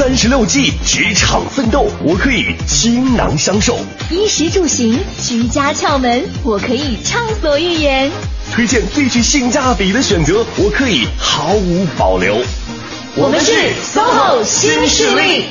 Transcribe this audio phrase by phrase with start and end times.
[0.00, 3.74] 三十六计，职场奋斗，我可以倾囊相授；
[4.10, 8.10] 衣食住行，居家窍门，我可以畅所欲言；
[8.50, 12.38] 推荐最具性价比的选择，我可以毫无保留。
[13.14, 13.52] 我们是
[13.94, 15.44] SOHO 新势力。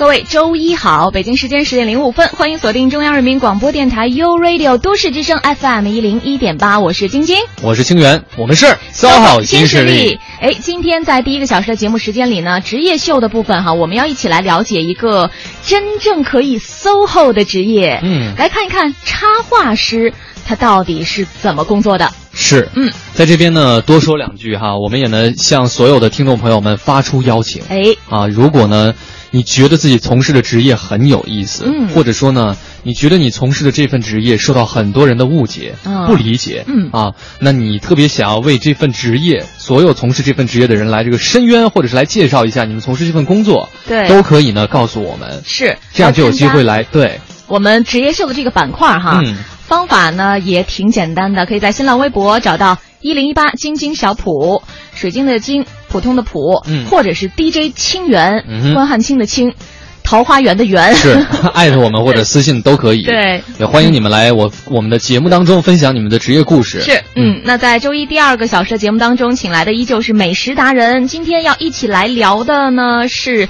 [0.00, 10.18] 各位周一好，北京时间十点零五分，欢迎锁定中央人民广播电台 u Radio 都市之声 FM 一零一点八，我是晶晶，我是清源，我们是 SOHO 新势力。
[10.40, 15.30] 哎，今天在第一个小时的节目时间里呢，职业秀的部分哈，我们要一起来了解一个
[15.66, 20.14] 真正可以 SOHO 的职业，嗯，来看一看插画师
[20.50, 22.10] 他到底是怎么工作的。
[22.32, 28.92] 是，嗯，在这边呢多说两句哈，我们也能向所有的听众朋友们发出邀请，哎，啊，如果呢。
[29.32, 35.76] 你觉得自己从事的职业很有意思，嗯，或者说呢，你觉得你从事的这份职业受到很多人的误解、
[36.08, 36.90] 不理解，嗯。
[36.90, 45.78] 啊，那你特别想要为这份职业所有从事这份职业的人来这个申冤，或者是来介绍一下你们从事这份工作，对，都可以呢，告诉我们，是。
[45.94, 47.20] 这样就有机会来对。
[47.46, 49.36] 我们职业秀的这个板块哈，嗯，
[49.70, 55.64] 方法呢也挺简单的，可以在新浪微博找到一零一八晶晶小普，水晶的晶。
[55.90, 59.54] 普通的普，嗯，或者是 DJ 清源，嗯，关汉卿的清，
[60.04, 63.02] 桃花源的源，是 艾特我们或者私信都可以。
[63.02, 66.80] 对，也欢迎你们来我我们的节目当中分享你们的职业故事。
[66.80, 71.08] 是，嗯，那在周一第二个小时的节目当中，请来的依旧是美食达人。
[71.08, 73.48] 今天要一起来聊的呢是，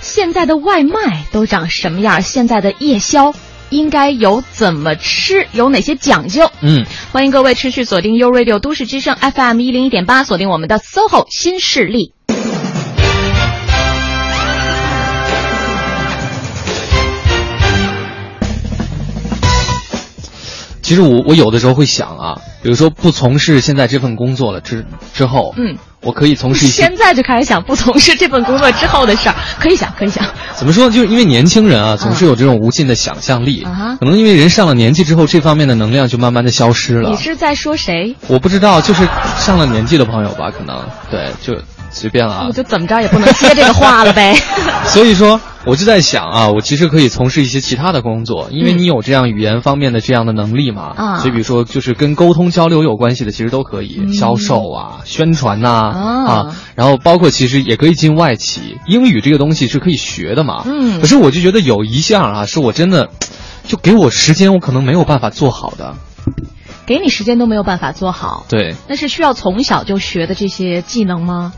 [0.00, 2.22] 现在的外卖都长什么样？
[2.22, 3.34] 现在的夜宵。
[3.72, 6.50] 应该有怎么吃，有哪些讲究？
[6.60, 12.12] 嗯，欢迎各位持续锁定 U Radio 都市之声 FM 一零一点八，锁定我们的 SOHO 新势力。
[20.82, 24.84] 其实我我有的时候会想啊，比如说不从事现在这份工作了之
[25.14, 25.78] 之后，嗯。
[26.02, 30.24] 我可以从事一些，现在就开始想不从事这份工作之后的事儿， 可以想，可以想。
[30.54, 30.90] 怎么说？
[30.90, 37.10] 就是因为年轻人啊，总是有这种无尽的想象力，啊，可能因为人上了年纪之后，这方面的能量就慢慢的消失了。
[37.10, 38.14] 你是在说谁？
[38.26, 39.06] 我不知道，就是
[39.38, 41.56] 上了年纪的朋友吧，可能对，就
[41.90, 42.46] 随便了。
[42.48, 44.34] 我就怎么着也不能接这个话了呗。
[44.86, 45.40] 所以说。
[45.64, 50.92] 我就在想啊，我其实可以从事一些其他的工作，因为你有这样语言方面的这样的能力嘛。
[50.96, 60.62] 啊，所以比如说，就是跟沟通交流有关系的，其实都可以，销售啊、宣传呐啊，然后包括其实也可以进外企，英语这个东西是可以学的嘛。
[60.66, 61.00] 嗯。
[61.00, 63.10] 可是我就觉得有一项啊，是我真的，
[63.66, 65.94] 就给我时间，我可能没有办法做好的。
[66.84, 68.44] 给你时间都没有办法做好。
[68.48, 68.74] 对。
[68.88, 71.52] 那是需要从小就学的这些技能吗？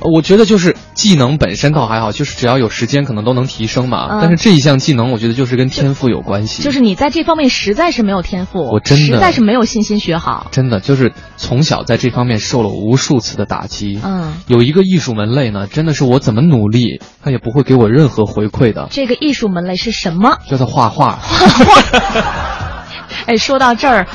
[0.00, 4.20] 我觉得就是技能本身倒还好，就是只要有时间，可能都能提升嘛。
[4.20, 6.62] 但是这一项技能，我觉得就是跟天赋有关系。
[6.62, 10.46] 就是你在这方面实在是没有天赋，我真的实在是没有信心学好。
[10.52, 14.00] 真的就是从小在这方面受了无数次的打击。
[14.04, 18.86] 嗯，有一个艺术门类呢，真的是我怎么努力，他也不会给我任何回馈的。
[18.90, 20.38] 这个艺术门类是什么？
[20.48, 21.18] 叫做画画。
[21.20, 22.84] 画画。
[23.26, 24.06] 哎，说到这儿。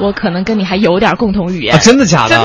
[0.00, 2.36] 我可能跟你还有点共同语言，真的假的？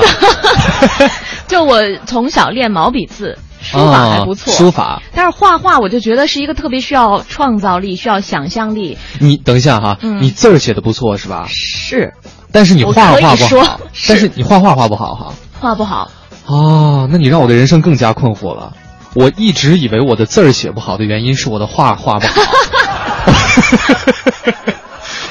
[0.98, 1.14] 真的。
[1.48, 5.00] 就我从小练毛笔字，书法还不错，书法。
[5.14, 8.98] 但是画画，我就觉得是一个特别需要创造力、需要想象力。
[9.20, 11.46] 你等一下哈，你字儿写的不错是吧？
[11.48, 12.12] 是。
[12.52, 13.80] 但是你画画不好。
[14.08, 15.32] 但是你画画画不好哈。
[15.60, 16.10] 画不好。
[16.46, 18.72] 哦，那你让我的人生更加困惑了。
[19.14, 22.42] 我一直以为我的字儿写不好的原因是我的画画不好。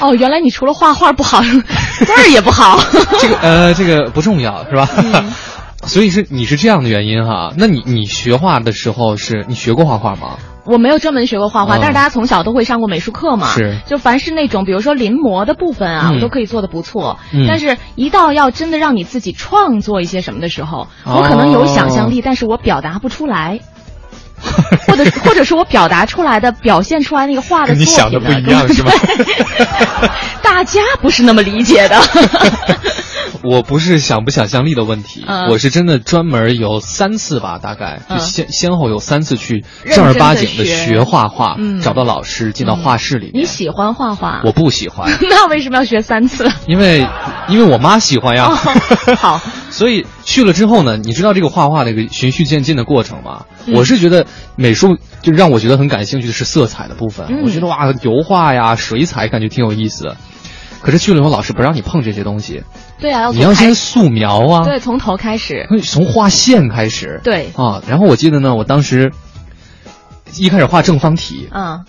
[0.00, 1.40] 哦，原来你除了画画不好，
[2.04, 2.78] 字儿也不好。
[3.20, 4.88] 这个呃，这个不重要是吧？
[5.84, 7.52] 所以是你是这样的原因哈？
[7.56, 10.36] 那你你学画的时候是你学过画画吗？
[10.64, 13.46] 我没有专门学过画画，但是大家从小都会上过美术课嘛。
[13.46, 13.78] 是。
[13.86, 17.18] 就凡是那种比如说临摹的部分啊，我都可以做的不错。
[17.32, 17.46] 嗯。
[17.46, 23.60] 但是，一到要真的让你自己创作一些什么的时候，我可能有想象力，但是我表达不出来。
[24.86, 28.92] 或者或者是我表达出来的、表现出来那个画的作品，你想的不一样是吧？
[30.42, 32.00] 大家不是那么理解的。
[33.42, 39.64] 我不是想不想象力的问题，我是真的专门有三次吧，大概就先先后有三次去
[39.94, 43.42] 正儿八经的学画画，找到老师进到画室里面。
[43.42, 44.40] 你喜欢画画？
[44.44, 45.12] 我不喜欢。
[45.20, 46.50] 那为什么要学三次？
[46.66, 47.06] 因为
[47.48, 48.48] 因为我妈喜欢呀。
[49.18, 49.40] 好，
[49.76, 53.44] 所以去了之后呢，你知道这个画画的一个循序渐进的过程吗？
[53.74, 54.26] 我是觉得
[54.56, 60.16] 美术就让我觉得很感兴趣的是色彩的部分，我觉得哇，油画呀、水彩感觉挺有意思的。
[60.80, 62.62] 可是去了以后，老师不让你碰这些东西。
[62.98, 64.64] 对啊，你要先素描啊。
[64.64, 65.66] 对，从头开始。
[65.84, 67.20] 从画线开始。
[67.22, 67.50] 对。
[67.54, 69.12] 啊，然后我记得呢，我当时
[70.38, 71.50] 一开始画正方体。
[71.52, 71.84] 嗯。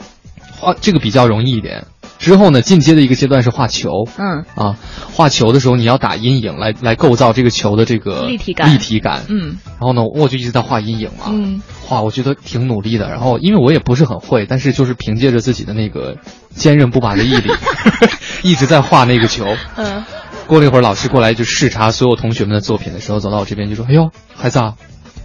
[0.60, 1.86] 画这个比较容易一点，
[2.20, 3.90] 之后呢，进阶的一个阶段是画球。
[4.18, 4.76] 嗯啊，
[5.14, 8.74] 画球的时候你要打阴影来来构造这个球的这个立体感。
[8.74, 9.24] 立体感。
[9.30, 9.58] 嗯。
[9.66, 11.26] 然后呢，我就一直在画阴影嘛。
[11.30, 11.62] 嗯。
[11.86, 13.10] 画，我觉得挺努力的。
[13.10, 16.18] 然后因为我也不是很会，但是就是凭借着自己的那个
[16.56, 17.52] 坚韧不拔的毅力，
[18.44, 19.46] 一直在画那个球。
[19.76, 20.04] 嗯。
[20.48, 24.76] 过了一会儿，老师过来就视察所有同学们的作品的时候，走到我这边就说：“哎呦，孩子，啊，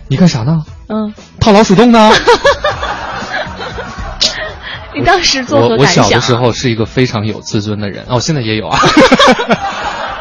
[0.08, 0.64] 你干啥呢？
[0.88, 2.10] 嗯，套老鼠洞呢。
[4.94, 6.04] ”你当时作何感想？
[6.04, 8.78] 我我小的时候是一个非常有自尊的人，哦，现在也有啊。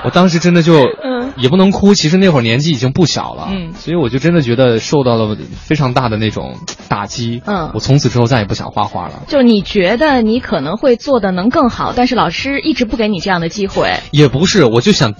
[0.03, 1.94] 我当时真的就，嗯，也不能哭。
[1.94, 6.56] 其实那会儿年纪已经不小了，嗯，所以我就真的觉得受到了非常大的那种
[6.88, 9.21] 打击，嗯，我从此之后再也不想画画了。
[9.27, 13.94] 就你觉得你可能会做的能更好，但是老师一直不给你这样的机会。
[14.09, 15.13] 也不是，我就想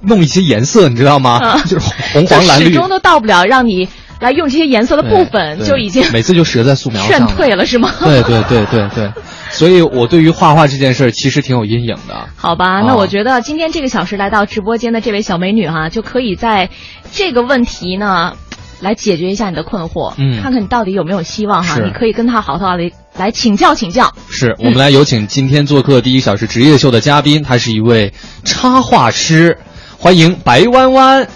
[0.00, 1.40] 弄一些颜色，你知道吗？
[1.42, 3.86] 嗯、 就是红黄蓝绿，始终都到不了让你。
[4.24, 7.92] 来用这些颜色的部分就已经每次就折在素描上劝退了是吗？
[8.00, 9.12] 对对对对对，
[9.50, 12.26] 所以我对于画画这件事其实挺有阴影的。
[12.34, 16.70] 好吧，那我觉得今天这个小时来到直播间的这位小美女哈、啊，就可以在
[17.12, 18.32] 这个问题呢
[18.80, 21.78] 来解决一下你的困惑，嗯，看看你到底有没有希望哈。
[21.84, 24.10] 你可以跟她好好的来请教请教。
[24.30, 29.58] 是我们来有请今天做客第一小时职业秀的嘉宾，她是一位插画师，
[29.98, 31.28] 欢迎白弯弯。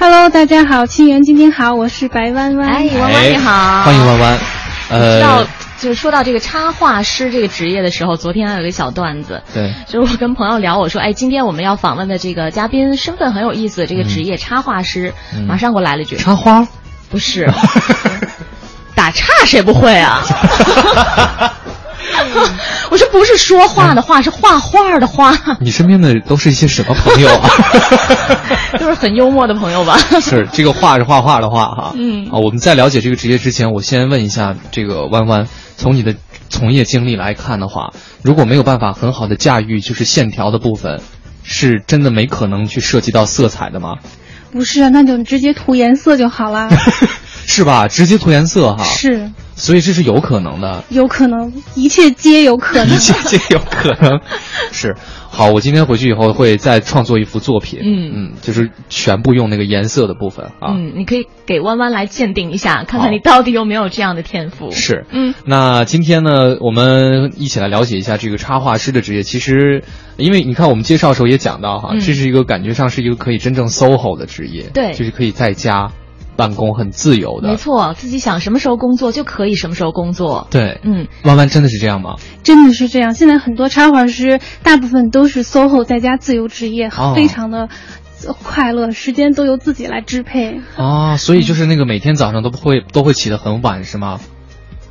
[0.00, 2.68] Hello，大家好，清源今天好，我是白弯弯。
[2.68, 4.38] 哎，弯弯你好，欢迎弯弯。
[4.90, 5.44] 呃，知道
[5.80, 9.42] 就是说到这个插画师这个职业的时候，昨天还有一个小段子。
[9.52, 15.12] 对，就是我跟朋友聊，我说，哎，今天我们要访问的这个嘉宾身份很有意思，这个职业、嗯、插画师，
[15.48, 16.64] 马上给我来了一句：插花？
[17.10, 17.50] 不是，
[18.94, 20.22] 打岔谁不会啊？
[22.90, 25.36] 我说不是说话的话，是画画的画。
[25.60, 27.48] 你身边的都是一些什么朋友啊？
[28.78, 29.98] 都是很幽默的朋友吧？
[30.20, 31.92] 是这个画是画画的画哈。
[31.96, 35.46] 嗯啊，我们在了解这个职业之前，我先问一下这个弯弯，
[35.76, 36.14] 从你的
[36.48, 41.00] 从业经历来看的话，如果没有办法很好的驾驭就是线条的部分，
[41.42, 43.96] 是真的没可能去涉及到色彩的吗？
[44.50, 46.70] 不是，那就直接涂颜色就好了。
[47.48, 47.88] 是吧？
[47.88, 48.84] 直接涂颜色哈。
[48.84, 49.30] 是。
[49.56, 50.84] 所以这是有可能的。
[50.90, 52.94] 有可能，一切皆有可能。
[52.94, 54.20] 一切皆有可能。
[54.70, 54.94] 是。
[55.30, 57.80] 好，我今天回去以后会再创作一幅作品。
[57.82, 60.74] 嗯嗯，就是全部用那个颜色的部分啊。
[60.74, 64.70] 嗯，你可以给弯弯来鉴定一下，看看你到底有没有这样的天赋。
[64.70, 65.06] 是。
[65.10, 65.34] 嗯。
[65.44, 69.22] 那今天呢，我们一起来了解一下这个插画师的职业。
[69.22, 69.82] 其实，
[70.18, 74.70] 因为你看我们介绍的时候也讲到哈，嗯、这是一个感觉上是一个可以真正 SOHO 的职业。
[74.74, 74.92] 对。
[74.92, 75.90] 就是可以在家。
[76.38, 80.46] 办公很自由的，没错，自己想什么时候工作就可以什么时候工作。
[80.52, 82.14] 对，嗯，弯弯真的是这样吗？
[82.44, 83.14] 真的是这样。
[83.14, 87.68] 现在很多插画师大部分都是 SOHO 在家自由职业，哦、非常的
[88.44, 90.60] 快乐，时间都由自己来支配。
[90.76, 94.20] 啊，所以就是那个每天早上都不会都会起得很晚是吗？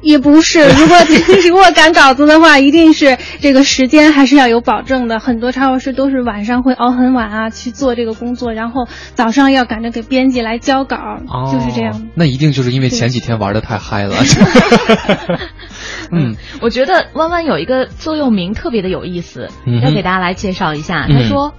[0.02, 0.98] 也不是，如果
[1.50, 5.20] 如果赶稿子的话，一定是这个时间还是要有保证的。
[5.20, 10.98] 很多插画师都是晚上会熬很晚啊去做这个工作，然后早上要赶着给编辑来交稿，
[11.28, 12.08] 哦、就是这样。
[12.16, 14.16] 那一定就是因为前几天玩的太嗨了。
[16.12, 21.06] 嗯， 我觉得弯弯有一个座右铭特别的有意思，嗯、要给大家来介绍一下。
[21.10, 21.54] 嗯、他说：“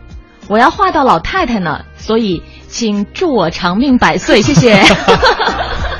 [0.48, 4.80] 我要画到老太太呢，所以请祝我长命百岁，谢谢。”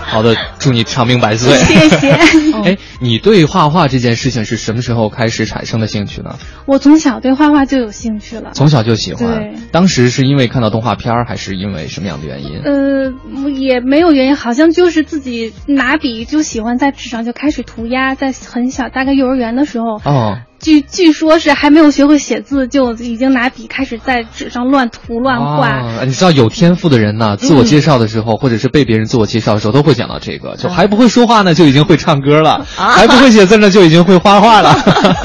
[0.08, 1.56] 好的，祝你长命百岁。
[1.64, 2.10] 谢谢。
[2.64, 6.36] 哎，你对画画这件事情是什么时候开始产生的兴趣呢？
[6.66, 8.50] 我从小对画画就有兴趣了。
[8.54, 9.26] 从小就喜欢。
[9.26, 9.54] 对。
[9.70, 12.60] 当时是因为看到动画片儿，还是因为什么样的原因？
[12.64, 20.00] 呃，也没有原因，好像就是自己拿笔就喜欢在纸上就开始涂鸦，在很小，大概幼儿园的时候。
[20.04, 20.38] 哦。
[20.60, 25.68] 据据说是还没有学会写字，就已经拿笔开始在纸上乱涂乱画。
[25.68, 34.74] 啊，你知道有天赋的人呢，自我介绍的时候，嗯、或者是被别人自我介绍的时候，都会讲到这个，就还不会说话呢，就已经会唱歌了；啊、还不会写字呢，就已经会画画了。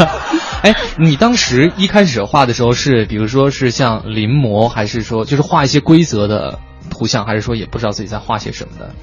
[0.61, 6.59] 哎，你当时一开始画的时候是，比如说是像临摹，还是说就是画一些规则的
[6.91, 8.93] 图像，还是说也不知道自己在画些什么的？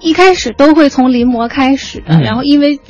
[0.00, 2.80] 一开始都会从临摹开始的，嗯、然后因为。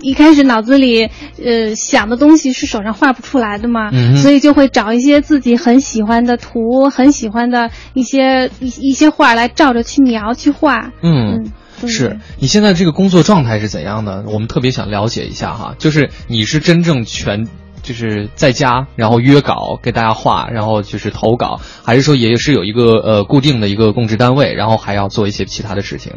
[0.00, 1.08] 一开始脑子里，
[1.44, 10.92] 呃，想的东西是手上画不出来的嘛，嗯、所以就会找一些自己很喜欢的图，很喜欢的一些一一些画来照着去描去画。
[11.02, 11.50] 嗯，
[11.82, 14.24] 嗯是你现在这个工作状态是怎样的？
[14.26, 17.48] 我们特别想了解一下哈，就是你是真正全。
[17.88, 26.12] 就是在家，然后约稿给大家画，然后就是投稿，还是说也是有一个呃固定的一个供职单位，然后还要做一些其他的事情？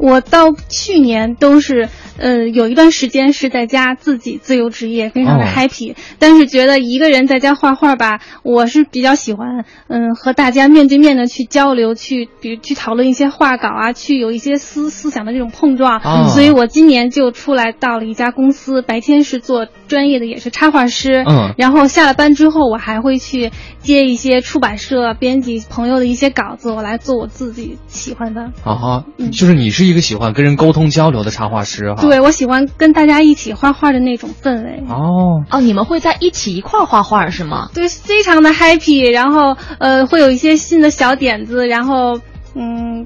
[0.00, 1.88] 我到去年都是
[2.18, 28.44] 呃有一段时间是在家自己自由职业，非常的 happy，、哦、但是觉得一个人在家画画吧，我是比较喜欢嗯和大家面对面的去交流，去比如去讨论一些画稿啊，去有一些思思想的这种碰撞，哦、所以我今年就出来到了一家公司，白天是做专业的也是插画师，嗯，然后下了班之后，我还会去接一些出版社编辑朋友的一些稿子，我来做我自己喜欢的。
[28.64, 32.00] 啊哈，就是你是一个喜欢跟人沟通交流的插画师哈。
[32.00, 34.82] 对，我喜欢跟大家一起画画的那种氛围。
[34.88, 37.68] 哦哦，你们会在一起一块儿画画是吗？
[37.74, 42.18] 对，非常的 happy，然后呃，会有一些新的小点子，然后
[42.54, 43.04] 嗯。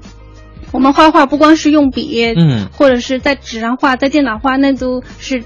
[0.73, 5.45] 我们画画不光是用笔，嗯，或者是在纸上画，在电脑画，那都是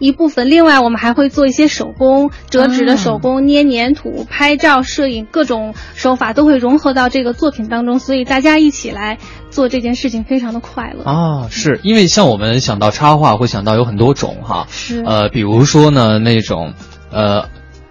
[0.00, 0.50] 一部分。
[0.50, 8.00] 另外，我们还会做一些手工，折纸的手工、捏粘土、拍照、摄影，各种手法都会融合到这个作品当中。
[8.00, 9.18] 所以大家一起来
[9.50, 11.48] 做这件事情，非常的快乐啊！
[11.48, 16.72] 是因为像我们想到插画，会想到有很多种哈，是呃，比如说呢那种
[17.12, 17.48] 呃。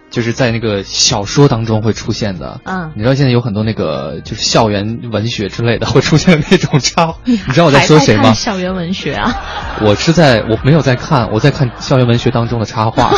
[0.10, 8.34] 就是在那个小说当中会出现的，嗯，你知道现在有很多那个就是校园文学之类的会出现那种插， 你知道我在说谁吗？
[8.34, 9.36] 校园文学啊，
[9.82, 13.12] 我是在我没有在看，我在看校园文学当中的插画。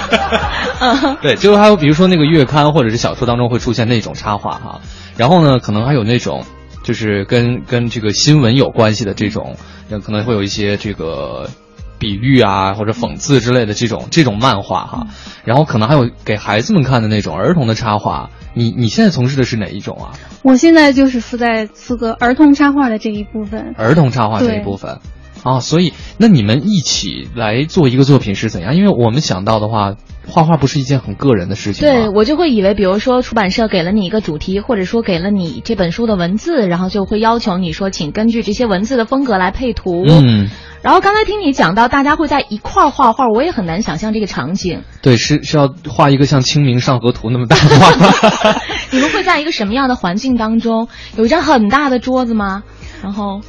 [1.20, 4.80] 对，就是还有比如说那个月刊或者是小说当中会出现那种插画哈，
[5.16, 6.44] 然后呢，可能还有那种
[6.82, 9.56] 就是跟跟这个新闻有关系的这种，
[10.04, 11.50] 可能会有一些这个。
[11.98, 15.06] 比喻啊，或者讽刺之类的这种这种漫画哈，
[15.44, 18.30] 然后可能还有给孩子们看的那种儿童的插画。
[18.54, 20.12] 你你现在从事的是哪一种啊？
[20.42, 23.74] 我现在就是负责负责儿童插画的这一部分。
[23.76, 25.00] 儿童插画这一部分，
[25.42, 28.74] 啊，所以那你们一起来做一个作品是怎样？
[28.74, 29.94] 因为我们想到的话，
[30.26, 31.88] 画画不是一件很个人的事情。
[31.88, 40.04] 对我就会以为，比如说出版社给了你一个主题，或者说给了你这本书的文字，然后就会要求你说，请根据这些文字的风格来配图。
[40.06, 40.48] 嗯。
[40.82, 44.82] 然后刚才听你讲到，大家会在一块儿画画，我也很难想象这个场景。
[45.02, 48.60] 对，是是要画一个像《清明上河图》那么大的画。
[48.92, 50.88] 你们会在一个什么样的环境当中？
[51.16, 52.62] 有一张很大的桌子吗？
[53.02, 53.40] 然后，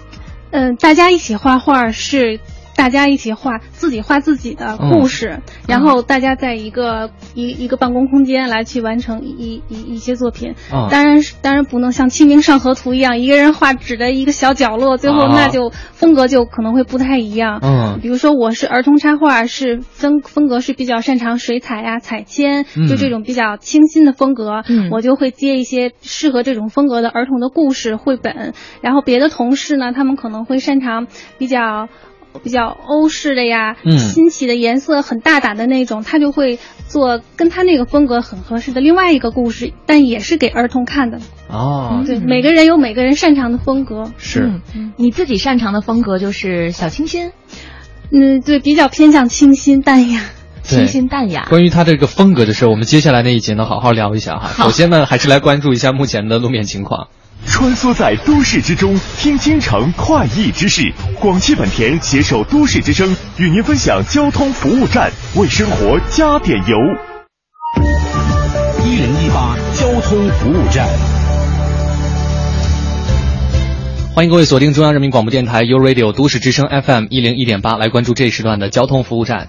[0.51, 2.39] 嗯，大家一起画画是。
[2.77, 10.53] 大家一起画自己画自己的故事，然后大家在一个一一个办公空间来去完成一一一些作品。
[10.91, 17.59] 当然是当然不能像《清明上河图》一样，一个人画纸的一个小角落，最后那就风格就可能会不太一样。
[17.63, 28.53] 嗯，比如说我是儿童插画，是风风格是比较擅长水彩呀、彩铅，就这种比较清新的风格，嗯我就会接一些适合这种风格的儿童的故事绘本。
[28.81, 31.07] 然后别的同事呢，他们可能会擅长
[31.39, 31.89] 比较。
[32.43, 33.75] 比较欧式的呀，
[34.13, 41.19] 新奇的颜色很大胆的那种，他就会做跟他那个风格很合适的另外一个故事，但也是给儿童看的。
[41.49, 44.11] 哦，对，每个人有每个人擅长的风格。
[44.17, 44.61] 是，
[44.97, 47.31] 你自己擅长的风格就是小清新。
[48.11, 50.21] 嗯，对，比较偏向清新淡雅。
[50.63, 51.45] 清新淡雅。
[51.49, 54.65] 关于他这个风格的事，我们接下来那一节呢，好好聊一下哈。
[54.65, 57.07] 首先呢，还是来关注一下目前的路面情况。
[57.45, 60.91] 穿梭在都市之中，听京城快意之事。
[61.19, 66.77] 广汽本田携手都市之声，与您分享交通服务站，为生活加点油。
[68.85, 70.87] 一零一八交通服务站，
[74.13, 79.47] 欢迎各位锁定中央人民广播电台 u Radio 都市之声 FM 一零一点八，来关注这一时段的交通服务站。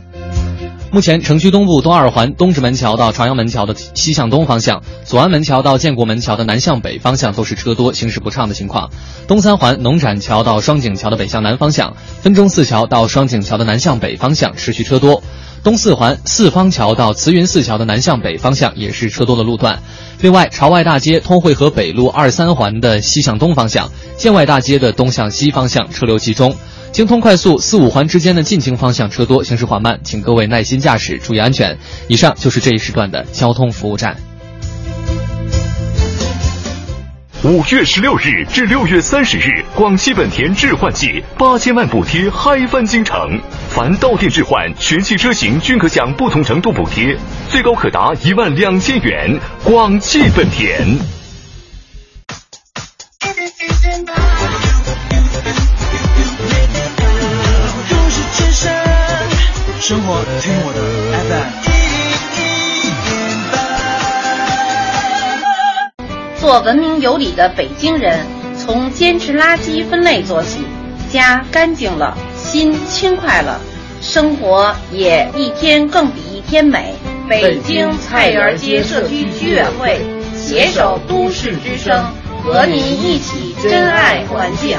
[0.91, 8.91] 目前，城区东部东二环东直门桥到朝阳门桥的西向东方向，左安门桥到建国门桥的南向北方向都是车多、行驶不畅的情况。
[9.27, 15.23] 东三环农展桥到双井桥的北向南方向，分钟寺桥到双井桥的南向北方向持续车多。
[15.63, 19.81] 东四环四方桥到慈云寺桥的南向北方向也是车多的路段。
[20.21, 26.55] 另外，朝外大街通惠河北路二三环的西向东方向，建外大街的东向西方向车流集中。
[26.91, 31.79] 京通快速四五环之间的进京方向车多，行驶缓慢，请各位耐心驾驶，注意安全。
[32.09, 34.28] 以上就是这一时段的交通服务站。
[37.45, 47.17] 五月十六日至六月三十日，广汽本田置换季八千万补贴嗨翻京城，凡到店置换，全系车型均可享不同程度补贴，
[47.49, 49.39] 最高可达一万两千元。
[49.63, 50.85] 广汽本田。
[59.81, 61.78] 生活听我的 FM。
[66.41, 68.25] 做文明有礼的北京人，
[68.57, 70.61] 从坚持垃圾分类做起，
[71.11, 73.61] 家干净了，心轻快了，
[74.01, 76.95] 生活也一天更比一天美。
[77.29, 80.01] 北京菜园街社区居委会
[80.35, 82.05] 携手都市之声，
[82.43, 84.79] 和您一起珍爱环境。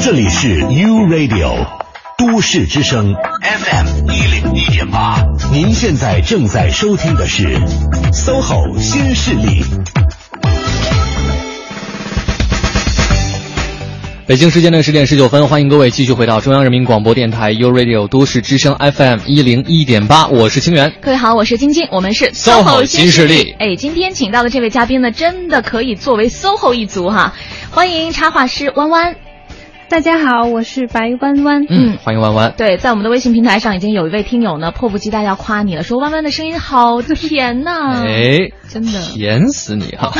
[0.00, 1.79] 这里是 U Radio。
[2.20, 7.58] 都市之声 FM 一零一点八，您现在正在收听的是
[8.12, 9.64] SOHO 新势力。
[14.26, 20.92] 北京时间的十点十九分，欢迎各位继续回到中央人民广播电台 u Radio 都市之声 FM 一零一点八，我是清源。
[21.00, 23.56] 各位好，我是晶晶，我们是 SOHO 新势力。
[23.58, 27.32] 哎，今天请到的这位嘉宾呢，真的可以作为 SOHO 一族哈，
[27.70, 29.16] 欢迎插画师弯弯。
[29.90, 31.66] 大家好，我是白弯弯。
[31.68, 32.54] 嗯，欢迎弯弯。
[32.56, 38.00] 对，在我们的微信平台上，已经有一位听友呢，迫不及待要夸你了，说弯弯的声音好甜呐。
[38.06, 40.12] 哎，真的甜死你哈！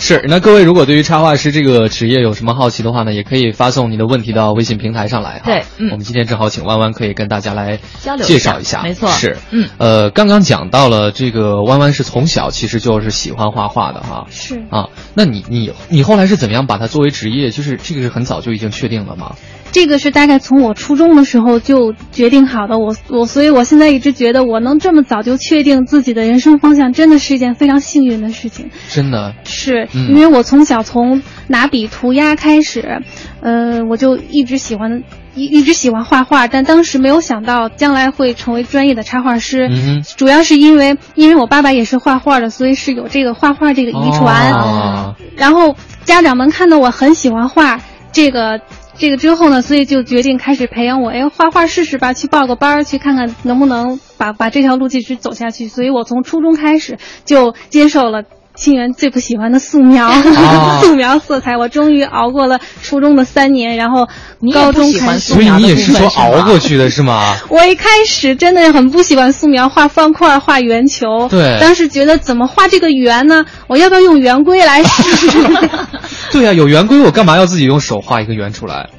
[0.00, 5.42] 是，那各位如果对于插画师这个职业有什么好奇的话呢，也可以发送你的问题到微信平台上来哈。
[5.44, 8.82] 对，嗯，我们今天正好请弯弯可以跟大家来交流介绍一下。
[8.82, 14.26] 没错，是，嗯，呃，刚刚讲到了这个弯弯是从小其实就是喜欢画画的哈。
[14.30, 17.50] 是啊，那你你你后来是怎么样把它作为职业？
[17.50, 19.36] 就是这个是很早就已经确定了吗？
[19.72, 28.70] 这个是大概从我初中的时候就决定好的，我我所以，我现在一直觉得我能这么早就确定自己的人生方向，真的是一件非常幸运的事情。
[28.88, 33.02] 真的是、嗯因为我从小从拿笔涂鸦开始，
[33.40, 39.68] 呃，我就一直喜欢一一直喜欢画画，但当时没有想到将来会成为专业的插画师。
[39.70, 44.52] 嗯主要是因为因为我爸爸也是画画的，所以是有这个画画这个遗传。
[44.52, 47.80] 哦然后家长们看到我很喜欢画
[48.12, 48.60] 这个
[49.00, 55.68] 这个之后呢，所以就决定开始培养我，哎，画画试试吧，去报个班儿，去看看能不能把把这条路继续走下去。
[55.68, 58.24] 所以我从初中开始就接受了。
[58.60, 64.06] 清源最不喜欢的素描，啊 素描色彩，我终于熬过了初中的三年，然后
[64.52, 67.36] 高中喜欢开始所以你也是说熬过去的是吗？
[67.48, 71.26] 我一开始真的很不喜欢素描，画方块、画圆球。
[71.30, 73.46] 对当时觉得怎么画这个圆呢？
[73.66, 75.28] 我要不要用圆规来试？
[76.30, 78.90] 对呀、有圆规，我干嘛要自己用手画一个圆出来？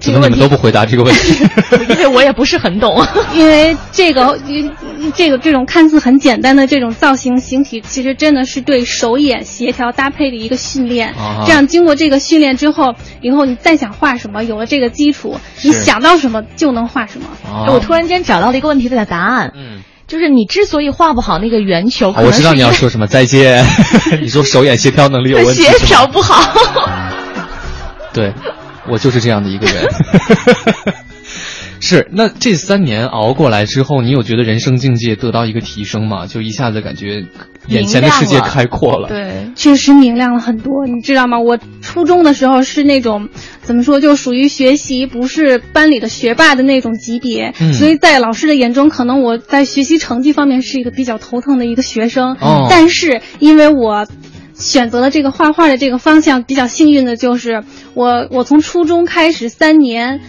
[0.00, 1.44] 怎么你们都不回答这个问题？
[1.90, 3.04] 因为我也不是很懂。
[3.34, 4.38] 因为这个，
[5.14, 11.08] 这个这种看似很简单的这种造型形体，其实真的是对手眼协调搭配的一个训练。
[11.14, 17.26] 啊这样经过这个训练之后，以后你再想画什么，有了这个基础，你想到什么就能画什么。
[17.44, 23.06] 啊我突然间找到了一个问题的答案，嗯，就是你之所以画不好那个圆球，我知道你要说什么。
[23.06, 23.64] 再见，
[24.20, 26.42] 你说手眼协调能力有问题，协调不好。
[28.12, 28.32] 对，
[28.90, 29.88] 我就是这样的一个人。
[31.80, 36.26] 是，那这三年熬过来之后，你有觉得人生境界得到一个提升吗？
[36.26, 37.24] 就一下子感觉
[37.68, 39.08] 眼前的世界开阔了。
[39.08, 41.38] 对，确实明亮了很多，你知道吗？
[41.38, 43.28] 我初中的时候是那种
[43.62, 52.34] 怎么说，就属于学习不是班里的学霸的那种级别，嗯所以在老师的眼中，可能我在学习成绩方面是一个比较头疼的一个学生。
[52.40, 54.04] 哦但是因为我。
[54.58, 57.62] 选择了这个画画的这个方向，比较幸运的就是
[57.94, 60.20] 我，我从初中开始三年，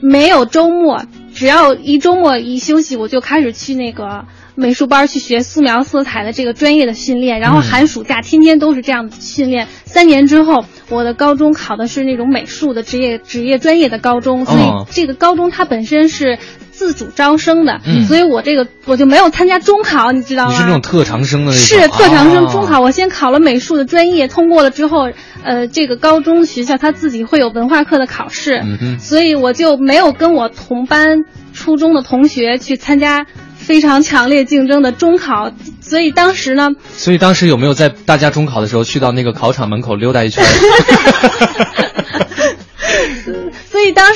[0.00, 4.24] 没有周末，只要一周末一休息，我就开始去那个
[4.56, 9.68] 美术班去学素描色彩的这个专业的训练，然后嗯寒暑假天天都是这样的训练。
[9.84, 16.38] 三年之后，我的高中考的是那种美术的职业职业专业的高中，所哦以这个高中它本身是
[16.76, 20.50] 自主招生的，嗯所以我这个我就没有参加中考，你知道吗？
[20.52, 25.10] 你是那种特长生的那种，是特长生啊中考，我先考了美术的专业，通过了之后，
[25.42, 28.62] 呃，这个高中学校他自己会有文化课的考试，
[29.00, 40.44] 所以我就没有跟我同班初中的同学去参加非常强烈竞争的中考，所以当时呢，所以当时有没有在大家中考的时候去到那个考场门口溜达一圈？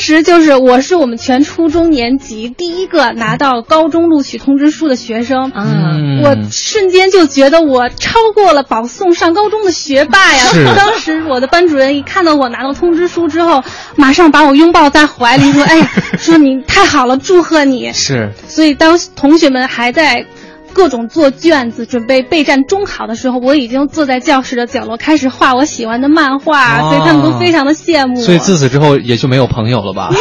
[0.01, 5.53] 时就是我是我们全初中年级第一个拿到高中录取通知书的学生。
[5.55, 10.43] 嗯，我瞬间就觉得我超过了保送上高中的学霸呀！
[10.53, 13.63] 是 当时我的班主任一看到我拿到通知书之后，
[13.97, 17.93] 马上把我拥抱在怀里，说：“哎呀，说你太好了，祝贺你。
[17.95, 20.25] 是”所以当同学们还在
[20.73, 28.17] 各种做卷子、准备备战中考的时候，我已经坐在教室的角落开始画我喜欢的漫画，哦所以他们都非常的羡慕。
[28.21, 30.11] 所以自此之后也就没有朋友了吧？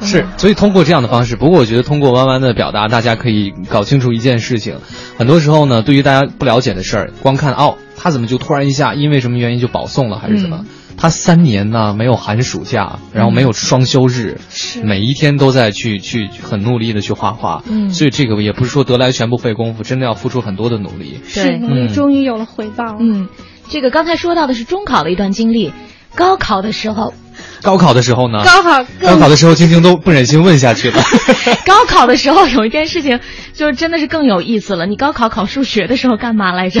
[0.00, 4.78] 是，所以通过这样的方式，不过我觉得通过弯弯的表达，大家可以搞清楚一件事情。
[5.18, 10.64] 很多时候呢，对于大家不了解的事儿，光看哦，他怎么就突然一下因为什么原因就保送了，还是什么？
[10.98, 17.62] 他三年呢没有寒暑假，然后没有双休日，是每一天都在去去很努力的去画画。
[17.68, 21.20] 嗯所以这个也不是说得来全不费功夫，真的要付出很多的努力。
[21.32, 22.96] 对是努力嗯终于有了回报。
[22.98, 23.28] 嗯，
[23.68, 25.72] 这个刚才说到的是中考的一段经历，
[26.16, 27.14] 高考的时候，
[27.62, 28.42] 高考的时候呢？
[28.44, 31.00] 高考高考的时候，晶晶都不忍心问下去了。
[31.64, 33.20] 高考的时候有一件事情，
[33.54, 34.86] 就是真的是更有意思了。
[34.86, 36.80] 你高考考数学的时候干嘛来着？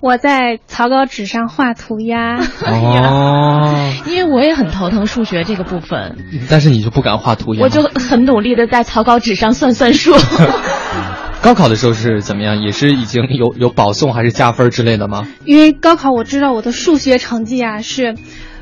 [0.00, 2.38] 我在草稿纸上画涂鸦。
[2.64, 6.16] 哦，因为我也很头疼数学这个部分，
[6.48, 7.62] 但是你就不敢画涂鸦？
[7.62, 10.14] 我就很努力的在草稿纸上算算数。
[11.42, 12.60] 高考的时候是怎么样？
[12.62, 15.26] 也是已经有有保送还是加分之类的吗？
[15.44, 18.16] 因为高考我知道我的数学成绩啊是，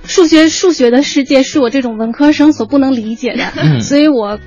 [0.05, 4.39] 数学数学的世界是我这种文科生所不能理解的，嗯所以我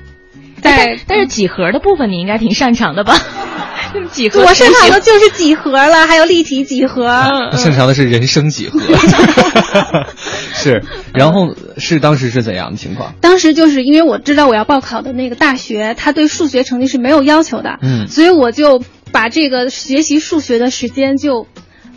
[0.60, 3.16] 在但是几何的部分你应该挺擅长的吧？
[4.12, 7.08] 几何，我擅长的就是几何了，还有立体几何。
[7.08, 8.78] 嗯 擅长的是人生几何，
[10.54, 10.82] 是。
[11.12, 13.14] 然后是当时是怎样的情况？
[13.20, 21.48] 当时就是因为我知道我要报考的那个大学，他对数学成绩是没有要求的，嗯所以我就把这个学习数学的时间就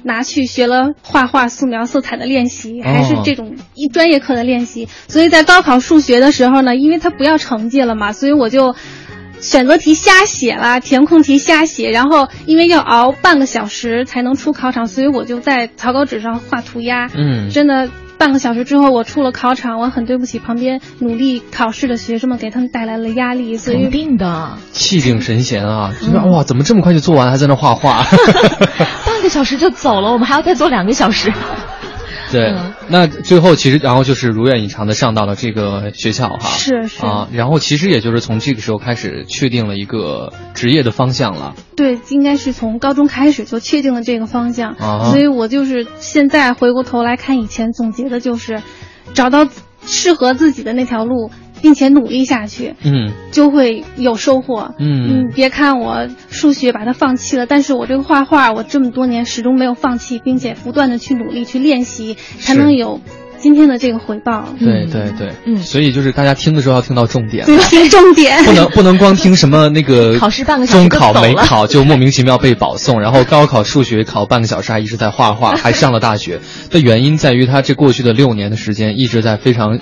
[0.04, 4.88] 拿去学了画画、素描、色彩的练习，还是这种一专业课的练习。
[5.08, 8.76] 所以在高考数学的时候呢，因为他不要成绩了嘛，所以我就。
[9.42, 17.10] 选择题瞎写啦，填空题瞎写，然后因为要熬半个小时才能出考场，所以我就在草稿纸上画涂鸦。
[17.14, 17.90] 嗯真的
[18.24, 25.92] 半个小时之后，我出了考场，我很对不起旁边努力考试的学生们，给他们带来了压力，所以肯定的，气定神闲啊！
[26.00, 28.02] 就是哇，怎么这么快就做完，还在那画画？
[29.06, 31.34] 半个小时就走了，我们还要再做两个小时。
[32.34, 32.74] 对，嗯。
[32.90, 37.06] 那最后其实然后就是如愿以偿的上到了这个学校哈，是是。
[37.06, 41.56] 啊，然后其实也就是从这个时候开始确定了一个职业的方向了。
[41.76, 45.12] 对，应该是从高中开始就确定了这个方向，啊。
[45.12, 48.62] 所以我就是现在回过头来看以前总结的就是，
[49.14, 49.48] 找到
[49.86, 51.30] 适合自己的那条路，
[51.64, 54.76] 并且努力下去，嗯就会有收获。
[54.80, 63.00] 嗯别看我数学把它放弃了，但是我这个画画，我这么多年始终没有放弃，并且不断的去努力去练习，才能有
[63.40, 64.50] 今天的这个回报。
[64.60, 67.46] 对对对，嗯所以就是大家听的时候要听到重点。
[67.46, 68.44] 对，听重点。
[68.44, 79.80] 不能不能光听什么那个 考试半个小时中考没考 就莫名其妙被保送，然后高考数学考半个小时还一直在画画，还上了大学的原因在于他这过去的六年的时间一直在非常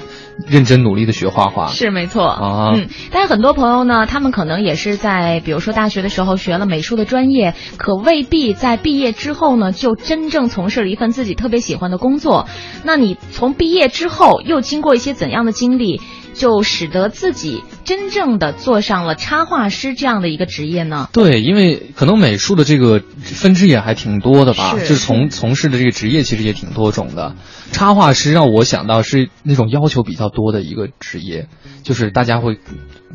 [0.48, 1.68] 认真努力的学画画。
[1.68, 12.48] 是没错啊嗯，但是很多朋友呢，他们可能也是在比如说大学的时候学了美术的专业，可未必在毕业之后呢就真正从事了一份自己特别喜欢的工作。
[12.84, 16.02] 那你从毕业之后又经过一些怎样的经历，
[16.34, 21.10] 就使得自己真正的做上了插画师这样的一个职业呢？
[21.14, 27.36] 对，因为可能美术的这个分支也还挺多的吧，是就是从从事的这个职业其实也挺多种的。
[27.72, 31.48] 插画师让我想到是那种要求比较多的一个职业，
[31.84, 32.58] 就是大家会，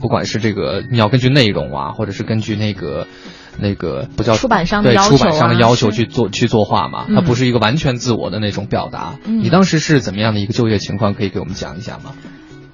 [0.01, 3.07] 不管是这个你要根据内容啊，或者是根据那个。
[3.59, 9.19] 那个不叫出版商的对要求出版商的啊要求去做去作画嘛，它嗯不是一个完全自我的那种表达。
[9.25, 11.15] 嗯你当时是怎么样的一个就业情况？
[11.15, 12.13] 可以给我们讲一下吗？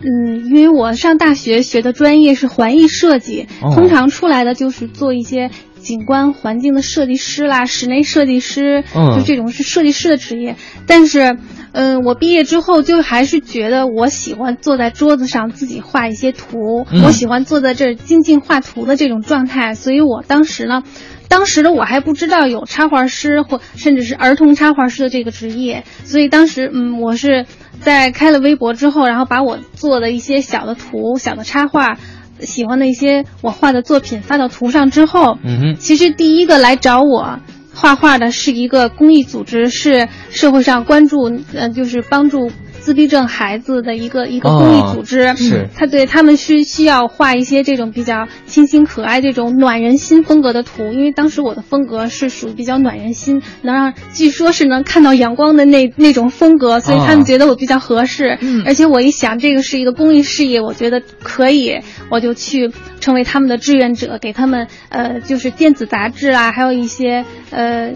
[0.05, 10.57] 嗯，因为我上大学学的专业是环艺设计，哦通常出来的就是做一些景观环境的设计师啦、室内设计师，嗯就这种是设计师的职业。
[10.87, 11.37] 但是，
[11.73, 20.83] 嗯，我毕业之后就还是觉得我喜欢坐在桌子上自己画一些图，嗯我喜欢坐在这儿静静画图的这种状态，所以我当时呢。
[21.29, 27.47] 当时的我还不知道有插画师或甚至是儿童插画师的这个职业，所以当时嗯，我是
[27.83, 31.99] 在开了微博之后，然后把我做的一些小的图、小的插画，
[32.41, 37.41] 喜欢的一些我画的作品发到图上之后，嗯哼，其实第一个来找我
[37.75, 42.51] 画画的是一个公益组织，是社会上关注，呃，就是帮助
[42.83, 45.29] 自闭症孩子的一个一个公益组织。
[45.29, 58.37] 哦是他对他们需需要画一些这种比较清新可爱、这种暖人心风格的图，因为当时我的风格是属于比较暖人心，能让据说是能看到阳光的那那种风格，所以他哦们觉得我比较合适。
[58.41, 67.93] 嗯而且我一想这个是一个公益事业，我觉得可以，我就去成为他们的志愿者，给他们呃就是电子杂志啊，还有一些呃。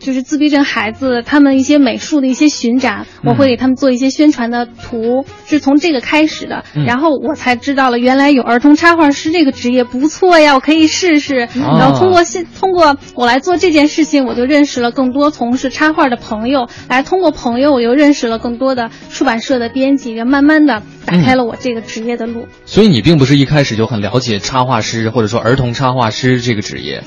[0.00, 6.64] 就是自闭症孩子他们一些美术的一些巡展，我会给他们做一些宣传的图，是从这个开始的。
[6.74, 11.48] 嗯然后我才知道了，原来有儿童插画师这个职业不错呀，我可以试试。
[11.54, 22.46] 然后通过现通过我来做这件事情，我就认识了更多从事插画的朋友，来通过朋友我又认识了更多的出版社的编辑，也慢慢的打开了我这个职业的路。
[22.64, 27.02] 所以你并不是一开始就很了解插画师或者说儿童插画师这个职业，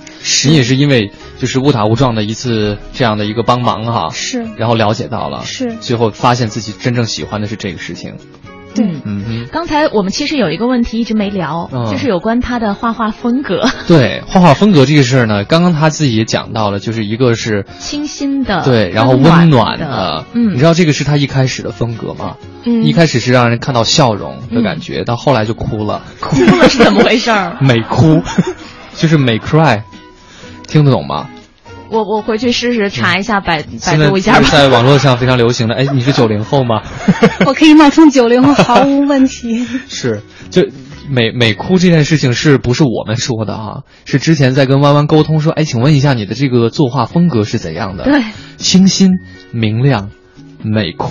[0.46, 4.46] 你也是因为就是误打误撞的一次这样的一个帮忙哈，是。
[4.58, 5.76] 然后了解到了，是。
[5.76, 8.16] 最后发现自己真正喜欢的是这个事情。
[8.74, 8.86] 对。
[8.86, 11.92] 嗯嗯哼，刚才我们其实有一个问题一直没聊，嗯。
[11.92, 22.38] 就是有关他的画画风格，对，画画风格这个事儿呢，刚刚他自己也讲到了，就是一个是清新的，对，然后温暖暖的，嗯，你知道这个是他一开始的风格吗？
[22.66, 22.84] 嗯。
[22.86, 27.58] 一开始是让人看到笑容的感觉，到后来就哭了，哭了是怎么回事儿？
[27.64, 28.22] 美哭，
[28.96, 29.82] 就是美 cry，
[30.68, 31.28] 听得懂吗？
[31.92, 34.44] 我我回去试试查一下，百百度一下吧。
[34.44, 36.82] 是在网络上非常流行的，哎，你是九零后吗？
[37.46, 39.66] 我可以冒充九零后，毫无问题。
[39.90, 40.64] 是， 就
[41.10, 43.82] 美美哭这件事情是不是我们说的啊？
[44.06, 48.06] 是之前在跟弯弯沟通说，哎，请问一下你的这个作画风格是怎样的？
[48.06, 48.24] 对，
[48.56, 49.10] 清新
[49.52, 50.12] 明亮，
[50.64, 51.10] 美哭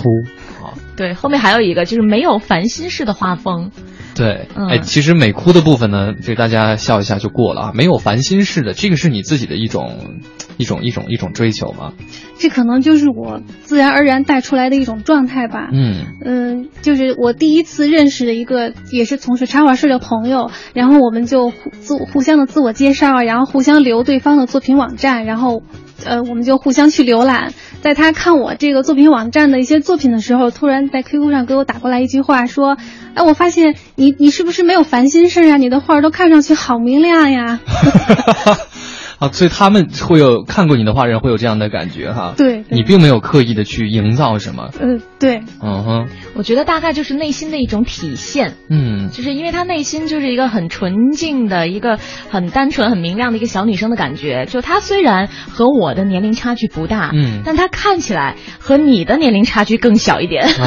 [0.63, 0.73] 啊。
[0.97, 3.69] 对，后面还有一个就是没有烦心事的画风。
[4.15, 7.71] 对，哎，其实美哭的部分呢，这大家笑一下就过了啊。
[7.73, 10.15] 没有烦心事的，这个是你自己的一种。
[10.61, 11.93] 一种一种一种追求吗？
[12.37, 15.69] 这可能就是我自然而然带出来的一种状态吧。
[15.73, 25.63] 嗯嗯，就是我第一次认识的一个也是从事插画师的朋友，然后我们就互自互相的自我介绍，然后互相留对方的作品网站，然后
[26.05, 27.53] 呃我们就互相去浏览。
[27.81, 32.77] 在他看我这个作品网站的一些作品的时候，突然在 QQ 上给我打过来一句话，说
[33.15, 35.57] ：“哎，我发现你你是不是没有烦心事啊？
[35.57, 37.59] 你的画都看上去好明亮呀。”
[39.21, 42.33] 啊，所以他们会有看过你的画人会有这样的感觉哈。
[42.35, 44.71] 对，你并没有刻意的去营造什么。
[44.81, 45.43] 嗯，对。
[45.61, 48.55] 嗯哼，我觉得大概就是内心的一种体现。
[48.67, 51.99] 嗯，就是因为他内心就是一个很纯净的一个
[52.31, 54.47] 很单纯、很明亮的一个小女生的感觉。
[54.47, 60.49] 就她虽然和我的年龄差距不大，嗯，但她看起来和你的年龄差距更小一点。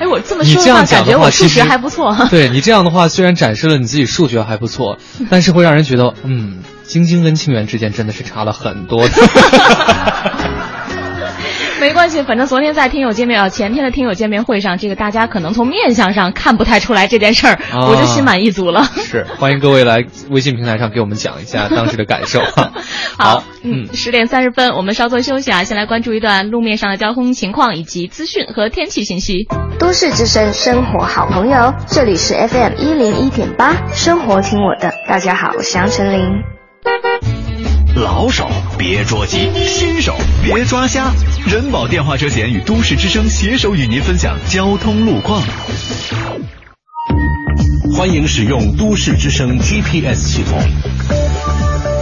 [0.00, 2.12] 哎，我这么说的话，感觉我数学还不错。
[2.28, 4.98] 对你这样的话，虽然展示了你自己数学还不错，
[5.30, 6.58] 但是会让人觉得，嗯。
[6.86, 9.06] 晶晶跟清源之间真的是差了很多。
[11.80, 17.58] 没关系，反正昨天在听友见面啊，前天的听友见面会上，这个大家可能从面相上看不太出来这件事儿，
[17.90, 18.84] 我就心满意足了。
[18.84, 22.40] 是， 欢迎各位来微信平台上给我们讲一下当时的感受。
[23.18, 29.46] 好，嗯，十点三十分，我们稍作休息啊，先来关注一段路面上的交通情况以及资讯和天气信息。
[29.78, 34.90] 都市之声，生活好朋友，这里是 FM 一零一点八，生活听我的。
[35.06, 36.53] 大家好，我是杨丞琳。
[37.96, 41.12] 老手别着急，新手别抓瞎。
[41.46, 45.42] 人保电话车险与都市之声携手与您分享交通路况。
[47.96, 50.58] 欢迎使用都市之声 GPS 系统，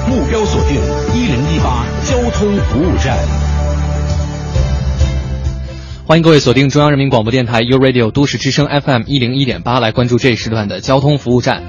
[0.08, 0.76] 目标锁定
[1.14, 3.18] 一零一八交通服务站。
[6.06, 11.62] 欢迎各位锁定中央人民广播电台 u Radio 都市之声 FM 一零一点八，来关注这一时段的交通服务站。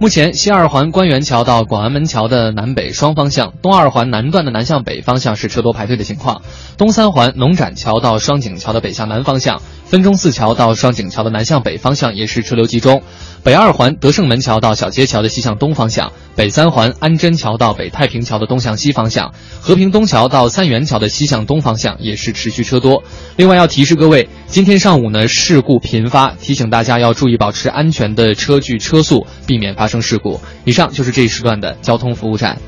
[0.00, 6.40] 目前，西二环官园桥到广安门桥的南北双方向，东二环南段的南向北方向是车多排队的情况；
[6.76, 13.02] 东三环农展桥到双井桥的北向南方向，分钟寺桥到双井桥的南向北方向也是车流集中。
[13.42, 23.02] 北二环德胜门桥到小街桥的西向东方向，北三环安贞桥到北太平桥的东向西方向，和平东桥到三元桥的西向东方向也是持续车多。
[23.34, 30.40] 另外要提示各位，今天上午呢事故频发，提醒大家要注意保持安全的车距车速，避免发生事故。
[30.64, 32.58] 以上就是这一时段的交通服务站。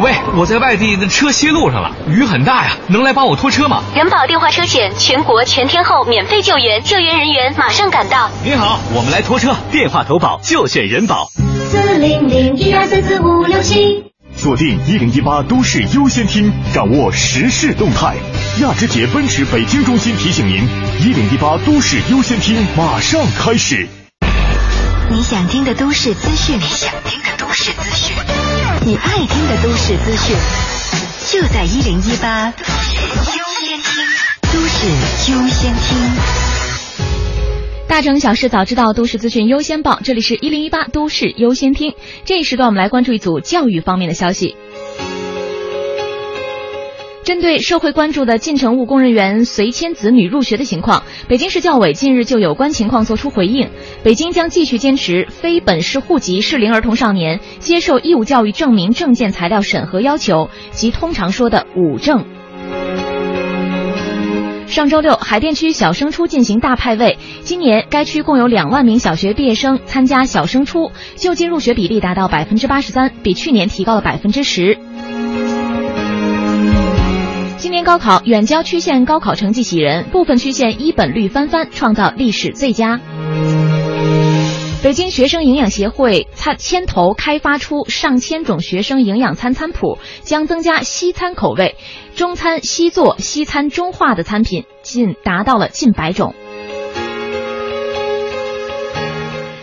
[0.00, 3.82] 喂，我在外地，的车歇路上了，雨很大呀，能来帮我拖车吗？
[3.94, 8.28] 人保电话车险，全国全天候免费救援，救援人员马上赶到。
[8.42, 11.28] 您好，我们来拖车，电话投保就选人保。
[11.70, 14.02] 四零零一二三四五六七，
[14.34, 18.16] 锁定一零一八都市优先听，掌握时事动态。
[18.60, 20.66] 亚之杰奔驰北京中心提醒您，
[21.00, 23.86] 一零一八都市优先听马上开始。
[25.12, 28.16] 你想听的都市资讯，你想听的都市资讯。
[28.86, 30.34] 你爱听的都市资讯，
[31.30, 32.96] 就在一零一八都市
[33.36, 34.02] 优先听。
[34.50, 34.86] 都市
[35.30, 35.98] 优先听，
[37.86, 40.00] 大城小事早知道，都市资讯优先报。
[40.02, 41.94] 这里是一零一八都市优先听。
[42.24, 44.56] 这一时段，我们来关注一组教育方面的消息。
[47.24, 53.70] 针对社会关注的进城务工人员随迁子女入学的情况，北京市教委近日就有关情况作出回应。
[54.02, 62.24] 北京将继续坚持非本市户籍适龄儿童少年接受义务教育证明证件材料审核要求，即通常说的“五证”。
[64.66, 74.78] 上周六，海淀区小升初进行大派位，今年该区共有两万名小学毕业生参加小升初，就近入学比例达到百分之八十三，比去年提高了百分之十。
[77.62, 82.98] 今年高考，远郊区县高考成绩喜人，部分区县一本率翻番，创造历史最佳。
[84.82, 91.76] 北京学生营养协会参牵头开发出上千种学生营养餐餐谱，将增加西餐口味，
[92.16, 96.34] 中餐西做、西餐中化的餐品，近达到了近百种。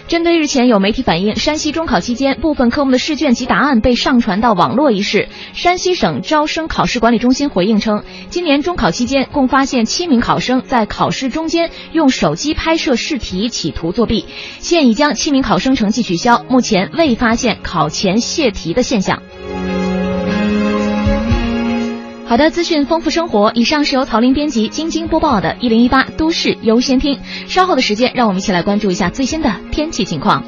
[0.10, 14.26] 针对日前有媒体反映山西中考期间部分科目的试卷及答案被上传到网络一事，山西省招生考试管理中心回应称，今年中考期间共发现七名考生在考试中间用手机拍摄试题，企图作弊，
[14.58, 19.22] 现已将七名考生成绩取消，目前未发现考前泄题的现象。
[22.30, 23.52] 好的，资讯丰富生活。
[23.56, 27.16] 以上是由曹林编辑、晶晶播报的《一零一八都市优先听》。
[27.48, 30.44] 稍后的时间，让我们一起来关注一下最新的天气情况。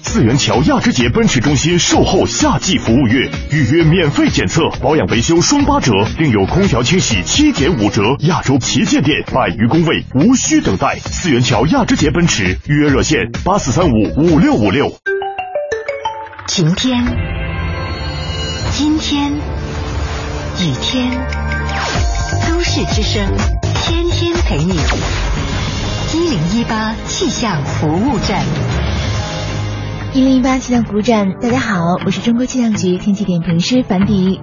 [0.00, 8.02] 四元桥亚之杰奔驰中心售后夏季服务月，预约免费检测、保养维修双八折，另有空调清洗七点五折。
[8.20, 10.96] 亚洲旗舰店百余工位，无需等待。
[11.00, 14.90] 四元桥亚之杰奔驰预约热线八四三五五六五六。
[16.46, 17.04] 晴天，
[18.72, 21.10] 今天，雨天，
[22.48, 23.24] 都市之声，
[23.84, 24.74] 天天陪你。
[26.14, 28.44] 一零一八气象服务站。
[30.12, 34.40] 一零一八气象服务站，大家好，我是中国气象局天气点评师樊迪。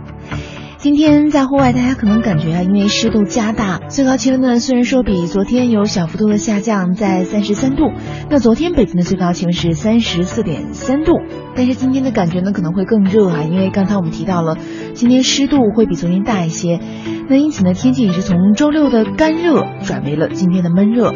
[0.85, 7.91] 今天在户外，大家可能感觉啊，因为湿度加大，最高气温呢虽然说比昨天有小幅度的下降，在三十三度。
[8.29, 11.13] 那昨天北京的最高气温是三十四点三度，
[11.55, 14.59] 但是今天的感觉呢可能会更热啊，因为刚才我们提到了，
[14.93, 16.79] 今天湿度会比昨天大一些。
[17.27, 21.15] 那因此呢，天气也是从周六的干热转为了今天的闷热。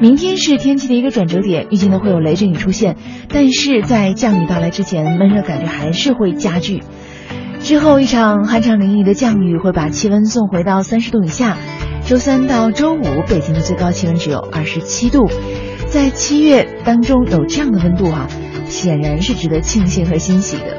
[0.00, 2.94] 明天是天气的一个转折点，预计呢会有雷阵雨出现，
[3.28, 6.84] 但是在降雨到来之前，闷热感觉还是会加剧。
[7.62, 11.56] 之后一场酣畅淋漓的降雨会把气温送回到三十度以下。
[12.04, 15.30] 周三到周五，北京的最高气温只有二十七度，
[15.86, 18.26] 在七月当中有这样的温度啊，
[18.68, 20.76] 显然是值得庆幸和欣喜的。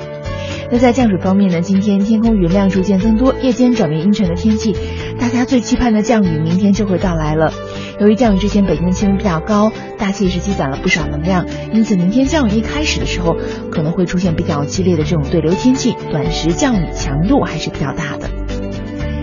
[0.69, 1.61] 那在降水方面呢？
[1.61, 4.75] 今天天空云量逐渐增多，夜间转为阴沉的天气，
[5.19, 7.53] 大家最期盼的降雨明天就会到来了。
[8.01, 13.35] 由于降雨之前北京的气温比较高，大气也是积攒了不少能量，因此明天降雨一开始的时候
[13.71, 18.27] 可能会出现比较激烈的这种对流天气，短时降雨强度还是比较大的。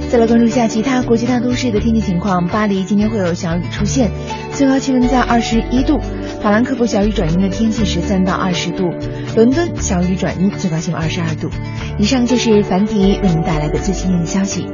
[0.08, 4.12] 再来关注一下其他国际大都市的天气情况，巴黎今天会有小雨出现，
[4.52, 5.98] 最高气温在二十一度。
[6.40, 8.90] 法兰克福小雨转阴的天气十三到二十度，
[9.34, 11.50] 伦敦小雨转阴，最高气温二十二度。
[11.98, 14.66] 以上就是樊迪为您带来的最新的消息。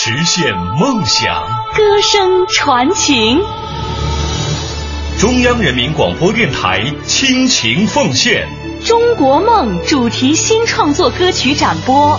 [0.00, 1.42] 实现梦想，
[1.74, 3.40] 歌声传情。
[5.18, 8.46] 中央人民广播电台倾情奉献
[8.86, 12.16] 《中国梦》主题新创作歌曲展播。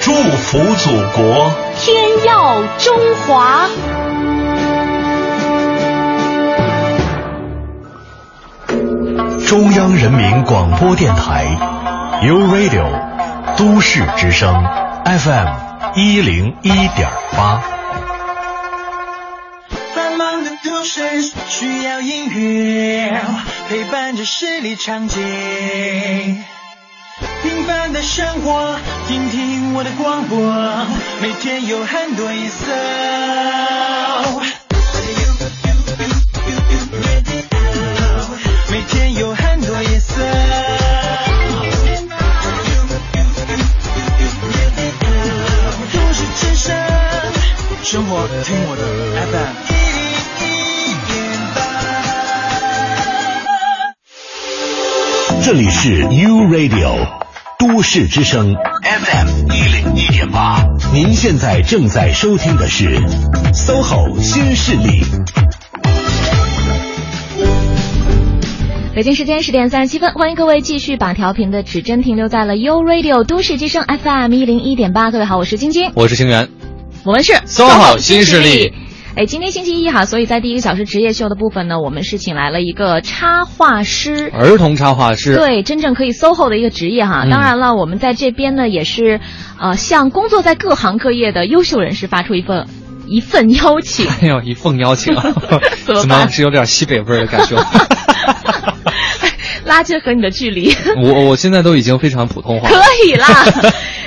[0.00, 3.68] 祝福祖国，天耀中华。
[9.48, 11.44] 中央人民广播电台
[12.24, 13.13] ，You Radio，
[13.56, 14.64] 都市之声
[15.04, 15.48] ，FM
[15.94, 17.62] 一零一点八。
[19.94, 23.20] 繁忙的都市需要音乐
[23.68, 25.20] 陪伴着十里长街。
[27.42, 30.36] 平凡的生活，听听我的广播，
[31.22, 32.72] 每天有很多颜色。
[55.44, 57.06] 这里是 U Radio
[57.58, 62.98] 都市之声 FM 一零一点八，您现在正在收听的是
[63.52, 65.02] SOHO 新势力。
[68.94, 75.10] 北京时间十点三十七分，欢迎各位继续把调频的指针停留在了 U Radio 都市之声 FM 一零一点八。
[75.10, 76.48] 各位好，我是晶晶，我是星源，
[77.04, 78.72] 我们是 SOHO 新势力。
[79.16, 87.24] 哎，今天星期一哈，所以在第一个小时职业秀的部分呢，我们是请来了一个插画师，儿童插画师，对，真正可以 SOHO 的一个职业哈。
[87.30, 89.20] 当然了，我们在这边呢，也是
[89.60, 92.66] 呃，向工作在各行各业的优秀人士发出一份
[93.06, 94.08] 一份邀请。
[94.20, 95.14] 哎呦，一份邀请，
[95.86, 97.56] 怎么是有点西北味的感觉？
[99.64, 100.74] 拉近和你的距离。
[100.96, 102.68] 我我现在都已经非常普通话。
[102.68, 103.26] 可以啦。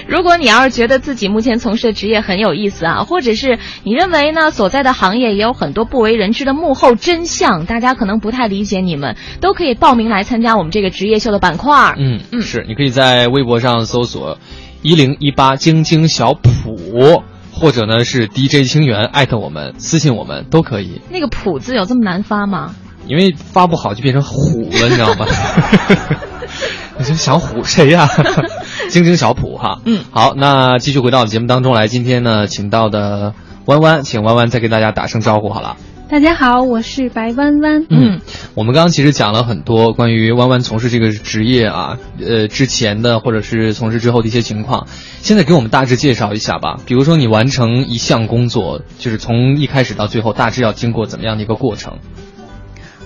[0.08, 11.94] 如果你要是觉得自己目前从事的职业很有意思啊，或者是你认为呢所在的行业也有很多不为人知的幕后真相，大家可能不太理解你们，都可以报名来参加我们这个职业秀的板块。
[11.98, 14.38] 嗯嗯，是，你可以在微博上搜索
[14.82, 21.02] “一零一八晶晶小普”，或者呢是 DJ 清源艾特我们，私信我们都可以。
[21.10, 22.76] 那个“普”字有这么难发吗？
[23.08, 25.26] 因为发不好就变成虎了，你知道吗？
[26.98, 28.08] 你就想唬谁呀？
[28.90, 31.88] 晶晶小普哈，嗯，好，那继续回到节目当中来。
[31.88, 33.34] 今天呢，请到的
[33.66, 35.76] 弯弯，请弯弯再给大家打声招呼好了。
[36.10, 37.86] 大家好，我是白弯弯。
[37.90, 38.22] 嗯，
[38.56, 44.88] 我们刚刚其实讲了很多关于弯弯从事这个职业啊，呃，之前的或者是从事之后的一些情况。
[45.22, 46.80] 现在给我们大致介绍一下吧。
[46.86, 51.98] 比如说，你完成一项工作，就是从一开始到最后，大致要经过怎么样的一个过程？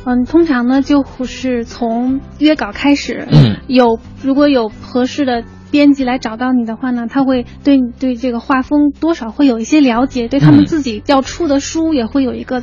[0.05, 12.61] 嗯，通常呢就是从约稿开始，嗯，有如果有合适的编辑来找到你的话呢，他会对你对这个画风多少会有一些了解，对他们嗯自己要出的书也会有一个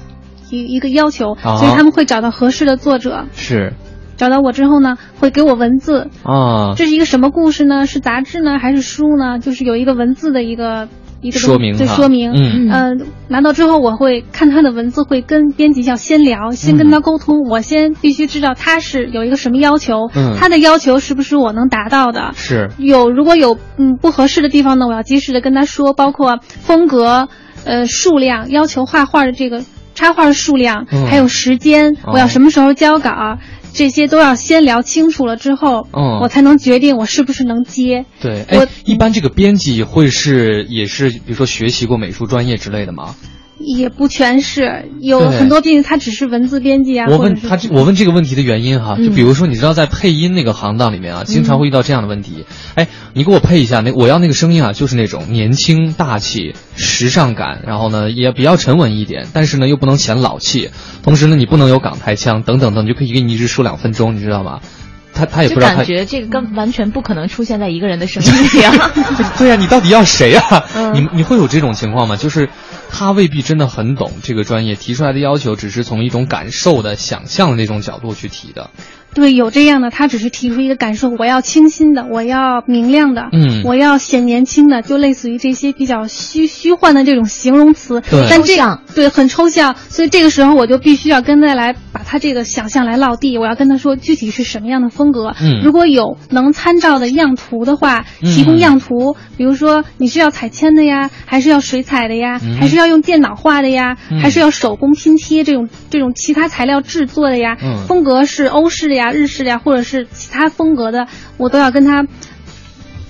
[0.51, 3.25] 一一个要求，啊所以他们会找到合适的作者。
[3.35, 3.73] 是
[4.17, 7.87] 找到我之后呢，会给我文字，啊，这是一个什么故事呢？
[7.87, 9.39] 是杂志呢，还是书呢？
[9.39, 10.89] 就是有一个文字的一个
[11.21, 12.33] 一个说明哈对说明。
[12.33, 12.95] 嗯呃，
[13.29, 17.43] 拿到之后我会看他的文字，会跟编辑要先聊，先跟他沟通。
[17.49, 22.33] 我先必须知道他是有一个什么要求，嗯他的要求是不是我能达到的？
[22.35, 27.29] 是有如果有嗯不合适的地方呢，我要及时的跟他说，包括风格、
[27.65, 29.63] 呃数量，要求画画的这个
[29.95, 33.39] 插画的数量，嗯还有时间，哦我要什么时候交稿。
[33.79, 38.07] 这些都要先聊清楚了之后，嗯我才能决定我是不是能接。
[38.21, 38.45] 对，
[38.85, 43.15] 一般这个编辑会是也是比如说学习过美术专业之类的吗？
[43.59, 52.45] 也不全是，有很多编辑他只是文字编辑啊，我问他这，我问这个问题的原因哈，就嗯比如说，你知道在配音那个行当里面啊，经常会遇到这样的问题。
[52.75, 60.71] 哎，你给我配一下那我要那个声音啊，就是那种年轻大气、时尚感，然后呢也比较沉稳一点，但是呢又不能显老气，
[61.03, 64.61] 同时呢你不能有港台腔等等等，就可以给你一直说两分钟，你知道吗？
[65.19, 68.73] 他他也不就知道他感觉这个跟完全不可能出现在一个人的声音里啊。
[69.37, 70.65] 对呀、你到底要谁啊？
[70.77, 72.17] 嗯你你会有这种情况吗？
[72.17, 72.49] 就是
[72.91, 78.71] 他未必真的很懂这个专业，提出来的要求只是从一种感受的、想象的那种角度去提的。
[79.15, 88.03] 对，有这样的，他只是提出一个感受，我要清新的，我要明亮的，嗯我要显年轻的，就类似于这些比较虚虚幻的这种形容词。
[88.03, 91.79] 对但这抽象对很抽象，所以这个时候我就必须要跟他来把
[92.11, 95.35] 他这个想象来落地，我要跟他说具体是什么样的风格。
[95.43, 95.61] 嗯。
[95.63, 98.35] 如果有能参照的样图的话，嗯。
[98.35, 102.57] 提供样图，比如说你是要彩铅的呀，还是要水彩的呀，嗯。
[102.57, 104.21] 还是要用电脑画的呀，嗯。
[104.21, 107.85] 还是要手工拼贴这种这种其他材料制作的呀，嗯。
[107.87, 112.07] 风格是欧式的呀、日式的呀，或者是其他风格的，我都要跟他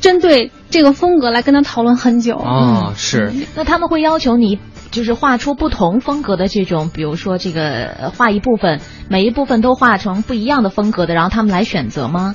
[0.01, 2.34] 针对这个风格来跟他讨论很久。
[2.36, 4.59] 啊，是，那他们会要求你
[4.91, 12.34] 就是画出不同风格的这种，比如说这个画一部分，每一部分都画成不一样的风格的，然后他们来选择吗？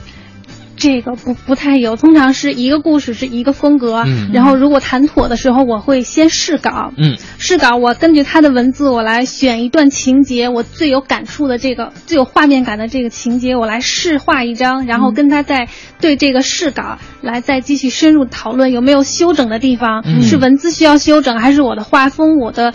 [0.76, 4.32] 这个不不太有，通常是一个故事是一个风格，嗯。
[4.34, 7.18] 然后如果谈妥的时候，我会先试稿，嗯。
[7.38, 15.68] 试稿我根据他的文字，我来选一段情节，我最有感触的这个最有画面感的这个情节，我来试画一张，然后跟他再
[16.02, 20.22] 对这个试稿来再继续深入讨论有没有修整的地方，嗯。
[20.24, 22.74] 是文字需要修整，还是我的画风、我的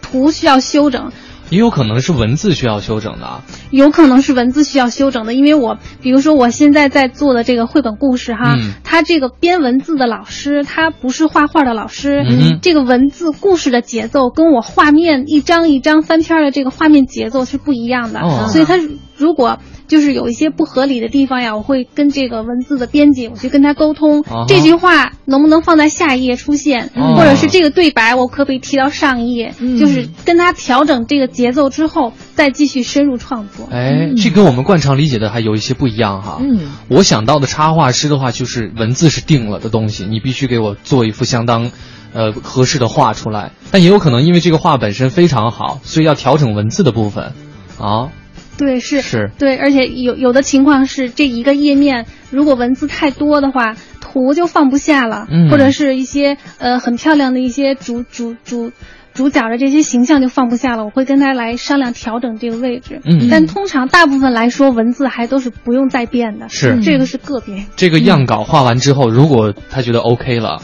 [0.00, 1.12] 图需要修整。
[1.50, 3.42] 也有可能是文字需要修整的啊。
[3.70, 8.74] 有可能是文字需要修整的，因为我比如说我现在在做的这个绘本故事哈，嗯。
[8.84, 18.48] 他这个编文字的老师他不是画画的老师，嗯这个文字故事的节奏跟我画面一张一张翻篇儿的这个画面节奏是不一样的，哦。
[18.50, 18.78] 所以他
[19.16, 33.68] 如果就是有一些不合理的地方呀，我会跟这个文字的编辑我去跟他沟通，啊这句话能不能放在下一页出现，哦或者是这个对白我可不可以提到上一页，嗯就是跟他调整这个节奏之后，再继续深入创作。
[33.70, 36.38] 哎，这跟我们惯常理解的还有一些不一样哈。
[36.40, 41.70] 嗯，我想到的插画师的话，就是文字是定了的东西，你必须给我做一幅相当，
[42.12, 43.52] 呃合适的画出来。
[43.70, 47.32] 但也有可能因为这个画本身非常好，所以要调整文字的部分。
[47.76, 48.10] 啊，
[48.56, 58.72] 对，是是对，而且有有的情况是这一个页面如果文字太多的话，图就放不下了，嗯或者是一些呃很漂亮的一些主主主。
[59.14, 63.00] 主角的这些形象就放不下了，我会跟他来商量调整这个位置。
[63.04, 66.48] 嗯但通常大部分来说，文字还都是不用再变的。
[66.48, 70.60] 是这个是个别，这个样稿画完之后，如果他觉得 OK 了，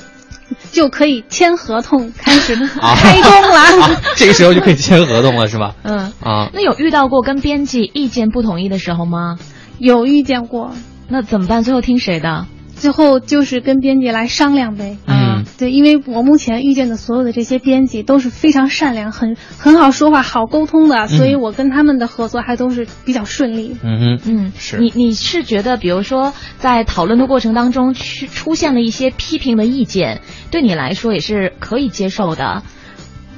[0.73, 3.83] 就可以签合同，开始 啊开工了。
[3.83, 5.75] 啊，这个时候就可以签合同了，是吧？
[5.85, 9.39] 嗯，啊，那有遇到过跟编辑意见不统一的时候吗？
[9.79, 10.73] 有遇见过，
[11.09, 11.63] 那怎么办？
[11.63, 12.47] 最后听谁的？
[12.77, 14.97] 最后就是跟编辑来商量呗。
[15.07, 15.20] 嗯，
[15.61, 23.77] 对，因为我目前遇见的所有的这些编辑都是非常善良、很很好说话、好沟通的，所以我跟他们的合作还都是比较顺利。
[23.83, 32.63] 嗯嗯，嗯，是你你是觉得，比如说在讨论的过程当中，去出现了一些批评的意见，对你来说也是可以接受的。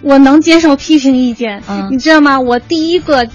[0.01, 2.39] 我能接受批评意见，嗯你知道吗？
[2.39, 3.29] 我第一个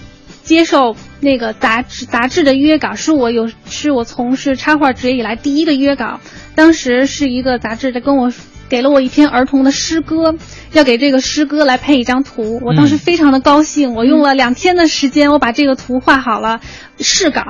[0.44, 6.22] 接受那个杂志杂志的约稿，是我有是我从事插画职业以来第一个约稿。
[6.56, 8.32] 当时是一个杂志的跟我
[8.70, 10.36] 给了我一篇儿童的诗歌，
[10.74, 12.60] 要给这个诗歌来配一张图。
[12.64, 16.60] 我当时非常的高兴，我用了两天的时间，我把这个图画好了，
[17.00, 17.42] 试稿。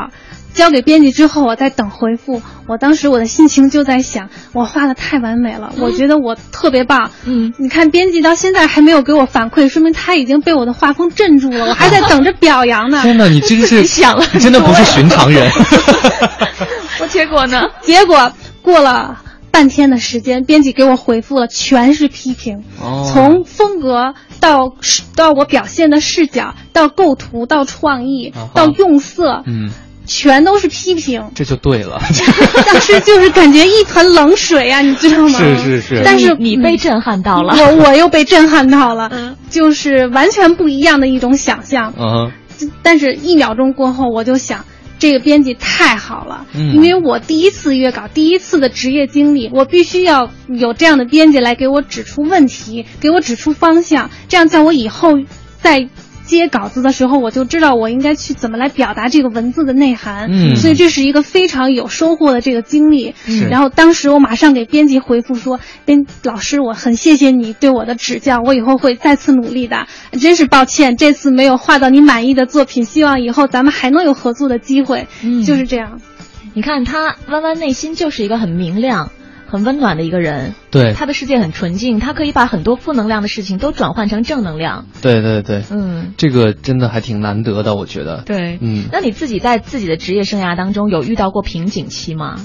[0.54, 2.42] 交给编辑之后，我在等回复。
[2.66, 7.12] 我当时我的心情就在想，我画的太完美了，我觉得我特别棒。
[7.26, 13.04] 嗯，你看编辑到现在还没有给我反馈，说明他已经被我的画风镇住了，我还在等着 表扬呢。
[13.04, 15.48] 天哪，你真是 想了，你真的不是寻常人。
[17.00, 17.62] 我结果呢？
[17.82, 18.32] 结果
[18.64, 19.16] 过了。
[19.58, 22.64] 半天的时间，编辑给我回复了，全是批评。
[22.80, 24.76] 哦，从风格到
[25.16, 29.72] 到我表现的视角，到构图，到创意，到用色，嗯，
[30.06, 31.32] 全都是批评。
[31.34, 32.00] 这就对了。
[32.68, 35.30] 当时就是感觉一盆冷水啊，你知道吗？
[35.42, 36.04] 是是是。
[36.06, 41.96] 但是你被震撼到了，我我又被震撼到了，就是完全不一样的一种想象。
[41.98, 42.32] 嗯。
[42.84, 44.66] 但是一秒钟过后，我就想。
[45.00, 55.20] 这个编辑太好了，嗯，因为我第一次约稿，第一次的职业经历，我必须要有这样的编辑来给我指出问题，给我指出方向，这样在我以后
[55.62, 55.88] 在
[56.28, 60.28] 接稿子的时候，我就知道我应该去怎么来表达这个文字的内涵。
[60.30, 63.16] 嗯，所以这是一个非常有收获的这个经历。
[63.28, 69.88] 嗯，然后当时我马上给编辑回复说：“编老师，我很谢谢你对我的指教，我以后会再次努力的。
[70.20, 76.00] 真是抱歉，这次没有画到你满意的作品，希望以后咱们还能有合作的机会。”嗯，就是这样。
[76.54, 79.12] 你看他弯弯内心就是一个很明亮。
[79.48, 84.86] 很温暖的一个人，对他的世界很纯净，他可以把很多负能量的事情都转换成正能量。
[85.02, 88.24] 对对对，嗯，这个真的还挺难得的，我觉得。
[88.26, 92.36] 对，嗯，那你自己在自己的职业生涯当中有遇到过瓶颈期吗？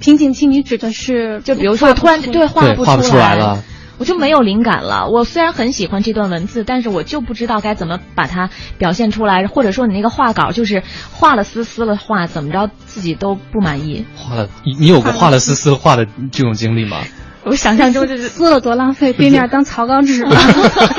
[0.00, 3.62] 瓶颈期，你指的是就比如说突然对画不出来了。
[4.00, 5.10] 我就没有灵感了。
[5.10, 8.48] 我虽然很喜欢这段文字，但是我就不知道该怎么把它
[8.78, 10.82] 表现出来，或者说你那个画稿就是
[11.12, 14.06] 画了撕撕了画，怎么着自己都不满意。
[14.16, 17.02] 画了，你你有过画了撕撕画的这种经历吗？
[17.44, 20.26] 我想象中就是撕了多浪费，背面当草稿纸。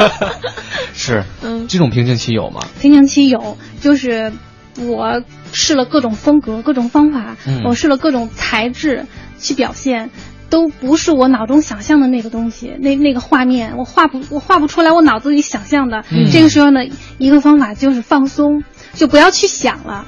[0.94, 2.62] 是，嗯，这种瓶颈期有吗？
[2.80, 4.32] 瓶颈期有，就是
[4.80, 9.08] 我试了各种风格、各种方法，嗯、我试了各种材质
[9.40, 10.12] 去表现。
[10.52, 16.04] 都不是我脑中想象的那个东西，那那个画面我画不我画不出来，我脑子里想象的。
[16.12, 16.82] 嗯、这个时候呢，
[17.18, 20.06] 一个方法就是放松，就不要去想了，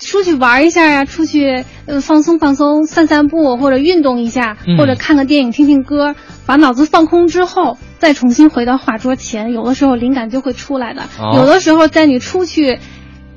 [0.00, 11.02] 出去玩一下呀，出去呃放松放松，散散步或者运动一下，嗯、或者看个电影、听听歌，把脑子放空之后，再重新回到画桌前，有的时候灵感就会出来的。
[11.20, 12.80] 哦、有的时候在你出去。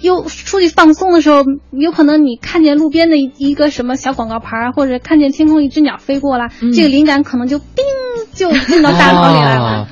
[0.02, 7.86] 又出去放松的时候，有可能你看见路边的一个什么小广告牌，或者看见天空一只鸟飞过了，嗯、这个灵感可能就叮
[8.34, 9.64] 就进到大脑里来了。
[9.64, 9.88] 啊、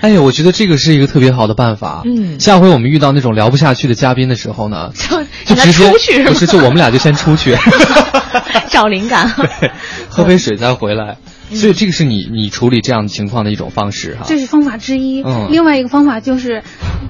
[0.00, 2.02] 哎呀，我觉得这个是一个特别好的办法。
[2.04, 7.56] 嗯，下回我们遇到那种聊不下去的嘉宾的时候呢， 就就直接出去不是就我们俩就先出去
[8.68, 9.70] 找灵感，对，
[10.08, 11.16] 喝杯水再回来。
[11.52, 15.22] 所以这个是你你处理这样情况的一种方式哈，这是方法之一。
[15.22, 16.62] 嗯，另外一个方法就是，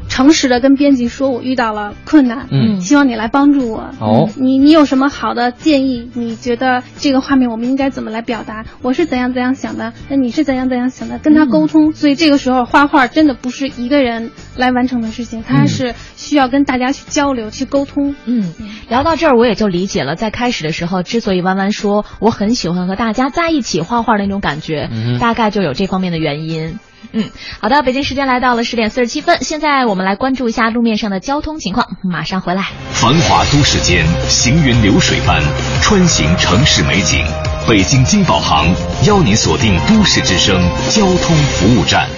[0.08, 3.90] 诚实的跟编辑说，我遇到了困难，嗯，希望你来帮助我。
[4.00, 6.10] 哦，你你有什么好的建议？
[6.14, 8.64] 你觉得这个画面我们应该怎么来表达？
[8.82, 11.18] 我是怎样怎样想的，那你是怎样怎样想的？
[11.20, 11.92] 跟他沟通。
[11.92, 18.14] 所以这个时候画画真的不是一个人来完成的事情，他是需要跟大家去交流、去沟通。
[18.26, 18.52] 嗯，
[18.88, 24.88] 聊到这儿我也就理解了，在开始的时候，之所以弯弯说我很喜欢和大家在一起画画的那种感觉。
[24.90, 26.80] 嗯、大概就有这方面的原因。
[27.12, 32.64] 嗯，好的，北京时间来到了十点四十七分，现在我们来关注一下路面上的交通情况，马上回来。
[32.90, 35.40] 繁华都市间，行云流水般
[35.80, 37.24] 穿行城市美景。
[37.68, 38.66] 北京金宝行
[39.06, 40.60] 邀您锁定都市之声
[40.90, 42.08] 交通服务站。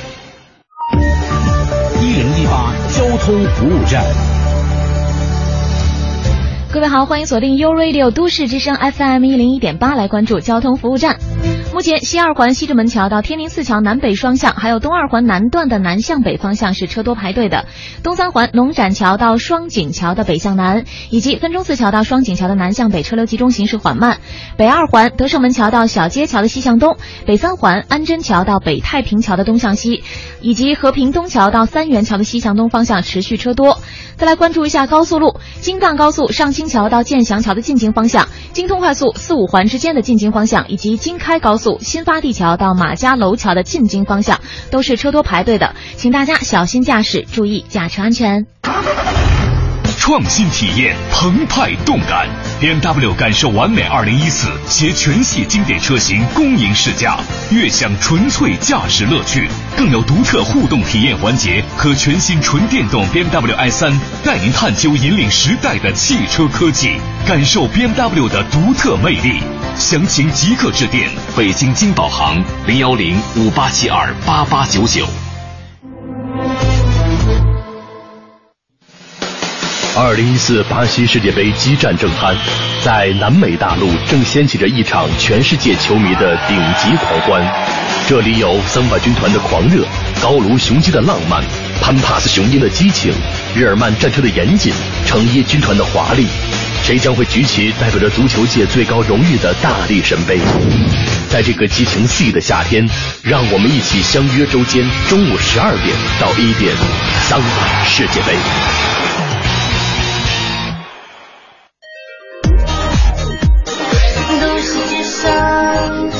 [2.00, 4.45] 一零一八交通服务站。
[6.76, 11.16] 各位好，欢迎锁定 U Radio 都市之声 FM 一零一点八，来关注交通服务站。
[11.72, 17.64] 目前西二环西直门桥到天宁寺桥南北双向，还有东二环南段的南向北方向是车多排队的；
[18.02, 24.18] 东三环农展桥到双井桥的北向南，以及分钟寺桥到双井桥的南向北车流集中，行驶缓慢；
[24.58, 30.02] 北二环德胜门桥到小街桥的西向东，北三环安贞桥到北太平桥的东向西，
[30.42, 33.78] 以及和平东桥到三元桥的西向东方向持续车多。
[34.16, 44.40] 再来关注一下高速路，京藏高速上桥到建祥桥的进京方向，京通快速四五环之间的进京方向，以及京开高速新发地桥到马家楼桥的进京方向，
[44.70, 48.46] 都是车多排队的，请大家小心驾驶，注意驾车安全。
[49.98, 52.28] 创新体验，澎湃动感
[52.60, 57.18] ，BMW 感受完美2014携全系经典车型恭迎试驾，
[57.50, 63.92] 悦享纯粹驾驶乐趣，更有独特互动体验环节和全新纯电动 BMW i3，
[64.24, 66.92] 带您探究引领时代的汽车科技，
[67.26, 69.40] 感受 BMW 的独特魅力。
[69.76, 75.06] 详情即刻致电北京金宝行零幺零五八七二八八九九。
[79.98, 82.36] 二零一四巴西世界杯激战正酣，
[82.84, 87.42] 在南美大陆正掀起着一场全世界球迷的顶级狂欢。
[88.06, 89.86] 这里有桑巴军团的狂热，
[90.20, 91.42] 高卢雄鸡的浪漫，
[91.80, 93.10] 潘帕斯雄鹰的激情，
[93.54, 94.70] 日耳曼战车的严谨，
[95.06, 96.26] 成衣军团的华丽。
[96.82, 100.38] 谁将会举起代表着足球界最高荣誉的大力神杯？
[101.30, 102.86] 在这个激情四溢的夏天，
[103.22, 106.76] 让我们一起相约周间中午十二点到一点，
[107.22, 108.36] 桑巴世界杯。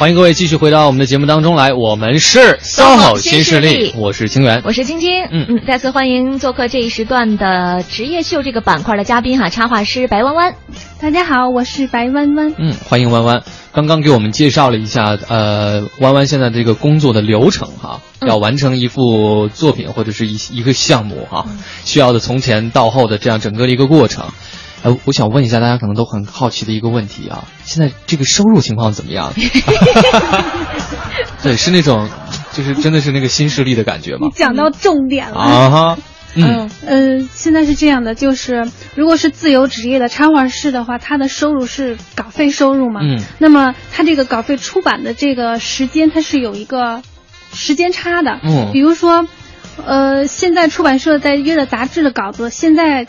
[0.00, 10.54] 欢迎各位继续回到我们的节目当中来，我们是 SOHO 新势力，我是清源，我是晶晶，嗯嗯，再次欢迎做客这一时段的职业秀这个板块的嘉宾哈，插画师白弯弯。
[11.02, 12.54] 大家好，我是白弯弯。
[12.56, 13.42] 嗯，欢迎弯弯。
[13.72, 21.44] 刚刚给我们介绍了一下，呃，弯弯现在这个工作的流程哈，嗯要完成一幅作品或者是一一个项目哈，
[21.84, 24.24] 需要的从前到后的这样整个的一个过程。
[24.82, 29.32] 呃，我想问一下大家可能都很好奇的一个问题啊，现在这个收入情况怎么样？
[31.42, 32.08] 对，是那种，
[32.52, 34.30] 就是真的是那个新势力的感觉吗你？
[34.30, 35.98] 讲到重点了啊哈，
[36.34, 43.00] 嗯，呃，现在是这样的，就是如果是自由职业的插画师的话，他的收入是稿费收入嘛？
[43.02, 47.02] 嗯那么他这个稿费出版的这个时间，它是有一个
[47.52, 48.38] 时间差的。
[48.42, 49.26] 嗯比如说，
[49.84, 53.06] 呃，现在出版社在约的杂志的稿子，现在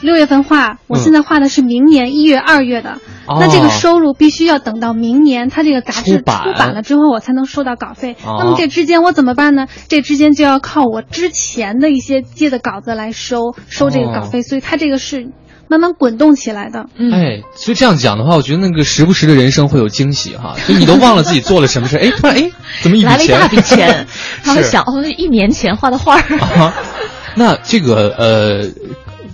[0.00, 2.98] 六月份画，我嗯现在画的是明年一月、二月的。
[3.26, 8.16] 哦那这个收入必须要等到明年，他这个杂志出版出版了之后，我才能收到稿费。
[8.24, 9.66] 哦那么这之间我怎么办呢？
[9.88, 15.28] 这之间就要靠我之前的一些接的稿子来收收这个稿费，所以它这个是
[15.68, 16.86] 慢慢滚动起来的。
[16.96, 23.10] 嗯哎，所以这样讲的话，我觉得那个时不时的人生会有惊喜哈，就你都忘了自己做了什么事，哎，突然哎，怎么一笔钱？
[23.10, 24.06] 来了一大笔钱，
[24.42, 26.38] 他会想哦，一年前画的画儿。
[26.38, 26.72] 啊，
[27.36, 28.68] 那这个呃，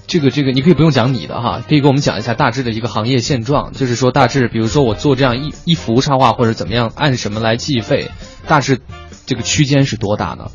[0.07, 8.11] 这个这个，你可以不用讲你的哈，可以给我们讲一下大致的一个行业现状，就是说大致，比如说我做这样一一幅插画或者怎么样，按什么来计费，
[8.46, 8.80] 大致
[9.26, 10.50] 这个区间是多大呢？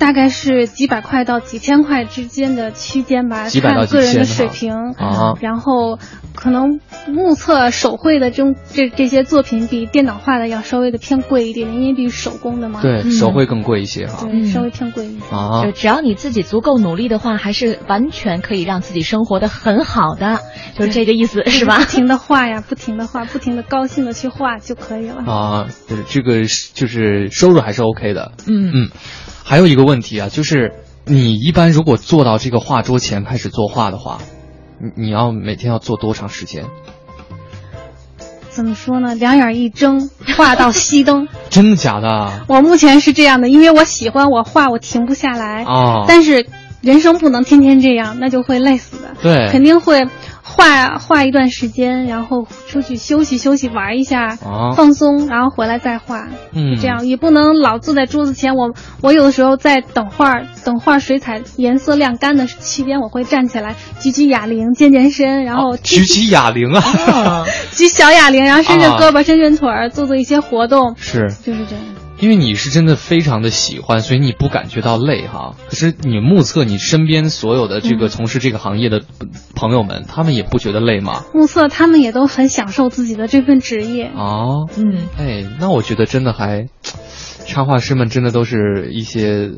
[0.00, 4.72] 大概是几百块到几千块之间的区间吧，几百到看个人的水平。
[4.96, 5.98] 啊然后
[6.34, 12.80] 可能目测手绘的这种这这些作品比电脑画的要稍微的偏贵一点，因为比手工的嘛。
[12.80, 14.24] 对，手绘更贵一些哈。
[14.24, 15.22] 对，稍微偏贵一点。
[15.30, 20.38] 啊就，只要你自己足够努力的话，还是完全可以让自己生活的很好的，
[20.78, 21.84] 就是这个意思，是吧不？
[21.84, 25.22] 停的画呀， 不停的画，不停的高兴的去画就可以了。
[25.30, 28.32] 啊，对这个是就是收入还是 OK 的。
[28.46, 28.88] 嗯嗯，
[29.50, 30.74] 还有一个问题啊，就是
[31.04, 34.18] 你一般如果坐到这个画桌前开始作画的话，
[34.78, 36.66] 你你要每天要做多长时间？
[38.48, 39.16] 怎么说呢？
[39.16, 41.26] 两眼一睁，画到熄灯。
[41.50, 42.44] 真的假的啊？
[42.46, 45.64] 我目前是这样的，因为我喜欢我画，我停不下来。
[45.64, 46.46] 哦但是
[46.80, 49.16] 人生不能天天这样，那就会累死的。
[49.20, 50.06] 对肯定会
[50.60, 56.28] 画画一段时间，然后出去休息休息，玩一下，哦放松，然后回来再画。
[56.52, 58.54] 嗯这样也不能老坐在桌子前。
[58.56, 67.44] 我我有的时候在等画，等画水彩颜色晾干的期间，我会站起来举举哑铃，健健身，然后踢举起哑铃啊！
[67.72, 70.94] 举小哑铃，然后伸伸啊胳膊、伸伸腿儿，做做一些活动。
[70.98, 71.84] 是就是这样。
[72.20, 75.54] 因为你是真的非常的喜欢，所以你不感觉到累哈。
[75.68, 79.02] 可是你目测你身边所有的这个嗯从事这个行业的
[79.54, 81.24] 朋友们，他们也不觉得累吗？
[81.34, 84.10] 目测他们也都很享受自己的这份职业。
[84.14, 86.66] 哦，嗯，哎，那我觉得真的还，
[87.46, 89.52] 插画师们真的都是一些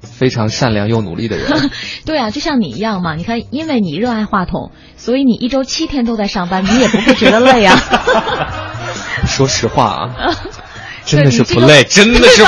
[0.00, 1.70] 非常善良又努力的人。
[2.06, 3.14] 对啊，就像你一样嘛。
[3.14, 7.76] 你看，因为你热爱话筒，所以你一周七天都在上班，你也不会觉得累啊。
[9.26, 10.14] 说实话啊，
[11.06, 12.42] 真的是不累，真的是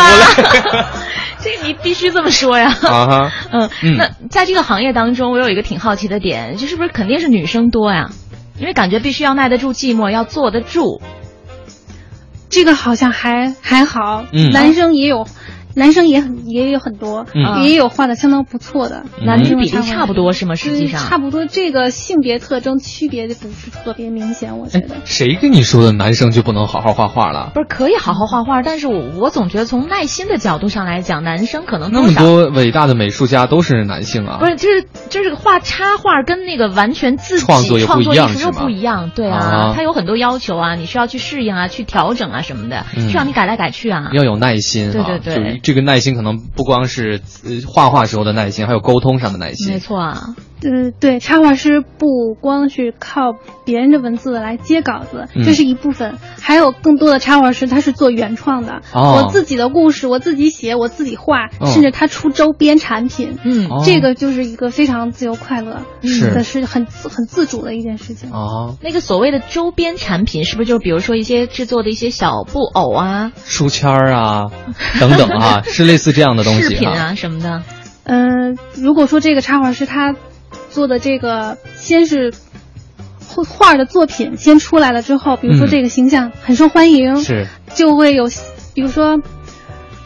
[1.41, 2.77] 这你必须这么说呀。
[2.83, 8.11] 啊哈， 嗯，嗯那在这个行业当中，我有一个挺好奇的点，就是不是肯定是女生多呀？
[8.59, 11.01] 因为感觉必须要耐得住寂寞，要坐得住。
[12.51, 15.29] 这个好像还还好，嗯男生也有。
[15.79, 20.55] 男生也很也有很多，嗯也有画的相当不错的，男女比例差不多是吗？
[20.55, 24.97] 实际上差不多，这个性别特征区别不是特别明显，我觉得。
[25.05, 27.53] 谁跟你说的男生就不能好好画画了？
[27.55, 34.39] 不是可以好好画画，但是我我总觉得从耐心的角度上来讲，男生可能那么多伟大的美术家都是男性啊。
[34.41, 44.11] 不是，就是就是画插画跟那个完全自己创作又不一样，艺术又不一样，对啊，啊他有很多要求啊，你需要去适应啊，去调整啊什么的，嗯需要你改来改去啊。
[44.13, 49.71] 要有耐心、啊，对对对，就这个耐心可能不光是呃画画时候的耐心，还有沟通上的耐心。
[49.71, 49.99] 没错。
[50.01, 50.35] 啊。
[50.61, 55.45] 呃，对，插画师不光是靠别人的文字来接稿子，嗯。
[55.45, 58.81] 这是一部分，还有更多的插画师他是做原创的。
[58.93, 59.23] 哦。
[59.23, 61.71] 我自己的故事我自己写，我自己画，哦。
[61.71, 63.69] 甚至他出周边产品，嗯。
[63.69, 63.83] 哦。
[63.85, 66.31] 这个就是一个非常自由快乐，是。
[66.33, 68.31] 的是很很自主的一件事情。
[68.33, 74.47] 哦，那个所谓的周边产品，是不是就比如说一些制作的一些小布偶啊、书签儿啊
[74.99, 76.99] 等等啊，是类似这样的东西饰品哈。
[76.99, 77.63] 啊什么的？
[78.05, 80.17] 嗯、如果说这个插画师他
[80.71, 82.33] 做的这个先是
[83.27, 85.69] 画画的作品先出来了之后，比如说嗯。
[85.69, 87.47] 这个形象很受欢迎，是。
[87.75, 88.25] 就会有，
[88.75, 89.21] 比如说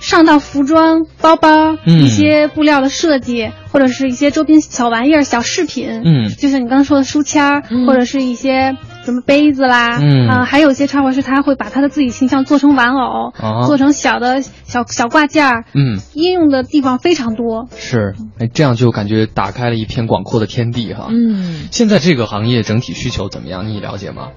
[0.00, 2.03] 上到服装、包包、嗯。
[2.03, 6.28] 一些布料的设计，或者是一些周边小玩意儿、小饰品，嗯。
[6.28, 17.68] 就像你刚刚说的书签儿，或者是一些什么杯子啦，嗯啊，还有一些插画师他会把他的自己形象做成玩偶，啊做成小的小小挂件儿，嗯，应用的地方非常多。
[17.76, 21.09] 是，哎，这样就感觉打开了一片广阔的天地哈。
[21.11, 23.68] 嗯，现在这个行业整体需求怎么样？
[23.68, 24.28] 你了解吗？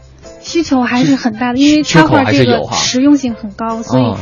[0.42, 4.18] 需求还是很大的，因为插画这个还是有实用性很高，所以哦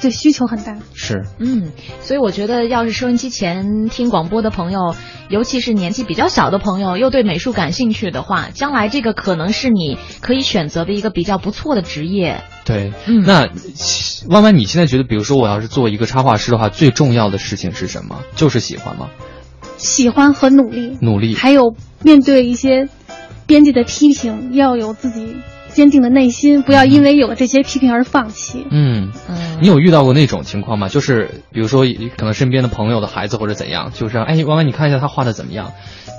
[0.00, 0.78] 对需求很大。
[0.94, 4.94] 是，嗯，所以我觉得，要是收音机前听广播的朋友，
[5.28, 12.42] 尤其是年纪比较小的朋友，又对美术感兴趣的话，将来这个可能是你可以选择的一个比较不错的职业。
[12.64, 13.48] 对，嗯那
[14.28, 18.20] 弯弯，你现在觉得，比如说我要是做一个插画师的话，最重要的事情是什么？
[18.36, 19.08] 就是喜欢吗？
[19.76, 22.88] 喜欢和努力，努力还有面对一些
[23.46, 25.36] 编辑的批评，要有自己
[25.70, 28.66] 坚定的内心，不要因为有了这些批评而放弃。
[28.70, 29.10] 嗯，
[29.60, 30.88] 你有遇到过那种情况吗？
[30.88, 31.84] 就是比如说，
[32.16, 35.72] 可能身边的朋友的孩子或者怎样，就是哎，弯弯，你看一下他画的怎么样？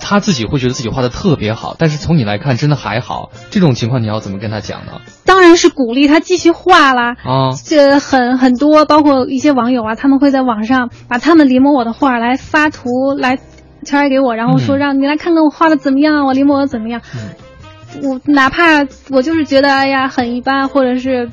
[0.04, 3.30] 他自己会觉得自己画的特别好，但是从你来看，真的还好。
[3.52, 4.94] 这种情况你要怎么跟他讲呢？
[5.26, 7.16] 当然是鼓励他继续画啦。
[7.24, 13.38] 啊，这很很多，包括一些网友啊，他们会在网上把他们临摹我的画来发图来
[13.86, 17.02] 传给我，然后说嗯让你来看看我画的怎么样，我临摹的怎么样。
[18.02, 21.30] 我哪怕我就是觉得哎呀很一般，或者是，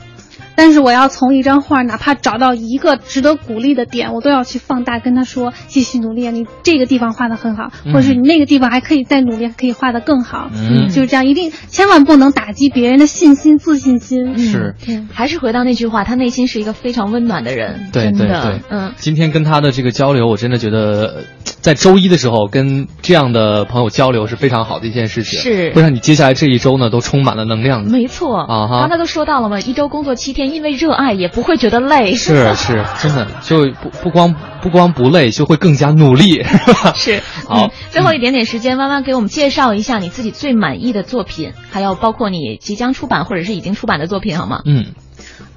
[0.59, 7.93] 但是我要从一张画哪怕找到一个值得鼓励的点，我都要去放大，跟他说继续努力啊，你这个地方画的很好，嗯。
[7.93, 10.51] 或者是你那个地方还可以再努力，可以画的更好。
[10.53, 10.89] 嗯。
[10.89, 14.37] 就是这样，一定千万不能打击别人的信心、自信心。
[14.37, 14.75] 是。
[14.89, 17.91] 嗯还是回到那句话，他内心是一个非常温暖的人。
[17.93, 21.23] 对对对，嗯，今天跟他的这个交流，我真的觉得，呃
[21.61, 25.73] 在周一的时候跟这样的朋友交流是非常好的一件事情，是。
[25.73, 27.85] 会让你接下来这一周呢都充满了能量。
[27.85, 28.41] 没错。
[28.41, 28.81] 啊哈。
[28.81, 32.15] 刚才都说到了嘛，一周工作七天，因为热爱也不会觉得累。
[32.17, 36.93] 是是，真的就不不光不光不累，就会更加努力， 是吧？
[36.97, 44.61] 是，好嗯，最后一点点时间，弯弯给我们介绍一下你自己最满意的作品，还有包括你即将出版或者是已经出版的作品，好吗？
[44.65, 44.87] 嗯，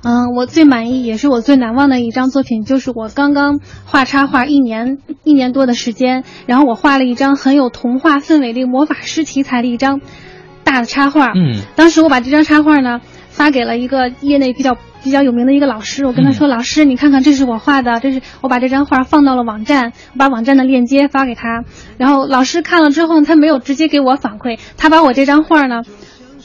[0.03, 10.01] 嗯，我最满意也是我最难忘的一张作品，就是我刚刚画插画一年一年多的时间，然后我画了一张很有童话氛围的魔法师题材的一张
[10.63, 11.27] 大的插画。
[11.33, 13.01] 嗯，当时我把这张插画呢
[13.41, 21.63] 发给了一个业内比较比较有名的一个老师，我跟他说：“老师，你看看，这是我画的，这是我把这张画放到了网站，我把网站的链接发给他。
[21.97, 25.81] 然后老师看了之后，他没有直接给我反馈，他把我这张画呢。”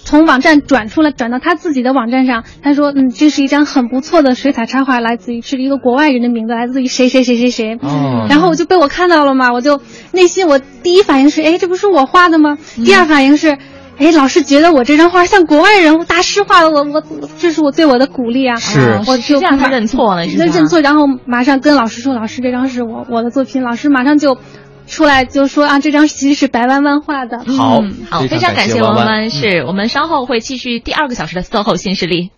[0.06, 2.44] 从网站转出来，转到他自己的网站上。
[2.62, 7.78] 他说：“嗯，这是一张很不错的水彩插画，来自于是一个国外人的名字，来自于谁谁谁谁谁。
[7.82, 9.82] 哦然后我就被我看到了嘛，我就
[10.12, 12.56] 内心我第一反应是：哎，这不是我画的吗？
[12.76, 13.58] 第二反应是。
[13.98, 17.02] 哎，老师觉得我这张画像国外人物大师画的，我我
[17.38, 18.56] 这是我对我的鼓励啊！
[18.56, 24.36] 是我就实际上他认错了是吧那认错，然后马上跟老师说，老师这张是我我的作品，老师马上就
[24.86, 27.38] 出来就说啊，这张其实是白弯弯画的。
[27.38, 32.30] 好嗯好，非非常感谢弯弯谢弯弯，是我们稍后会继续第二个小时的 SOHO 新势力。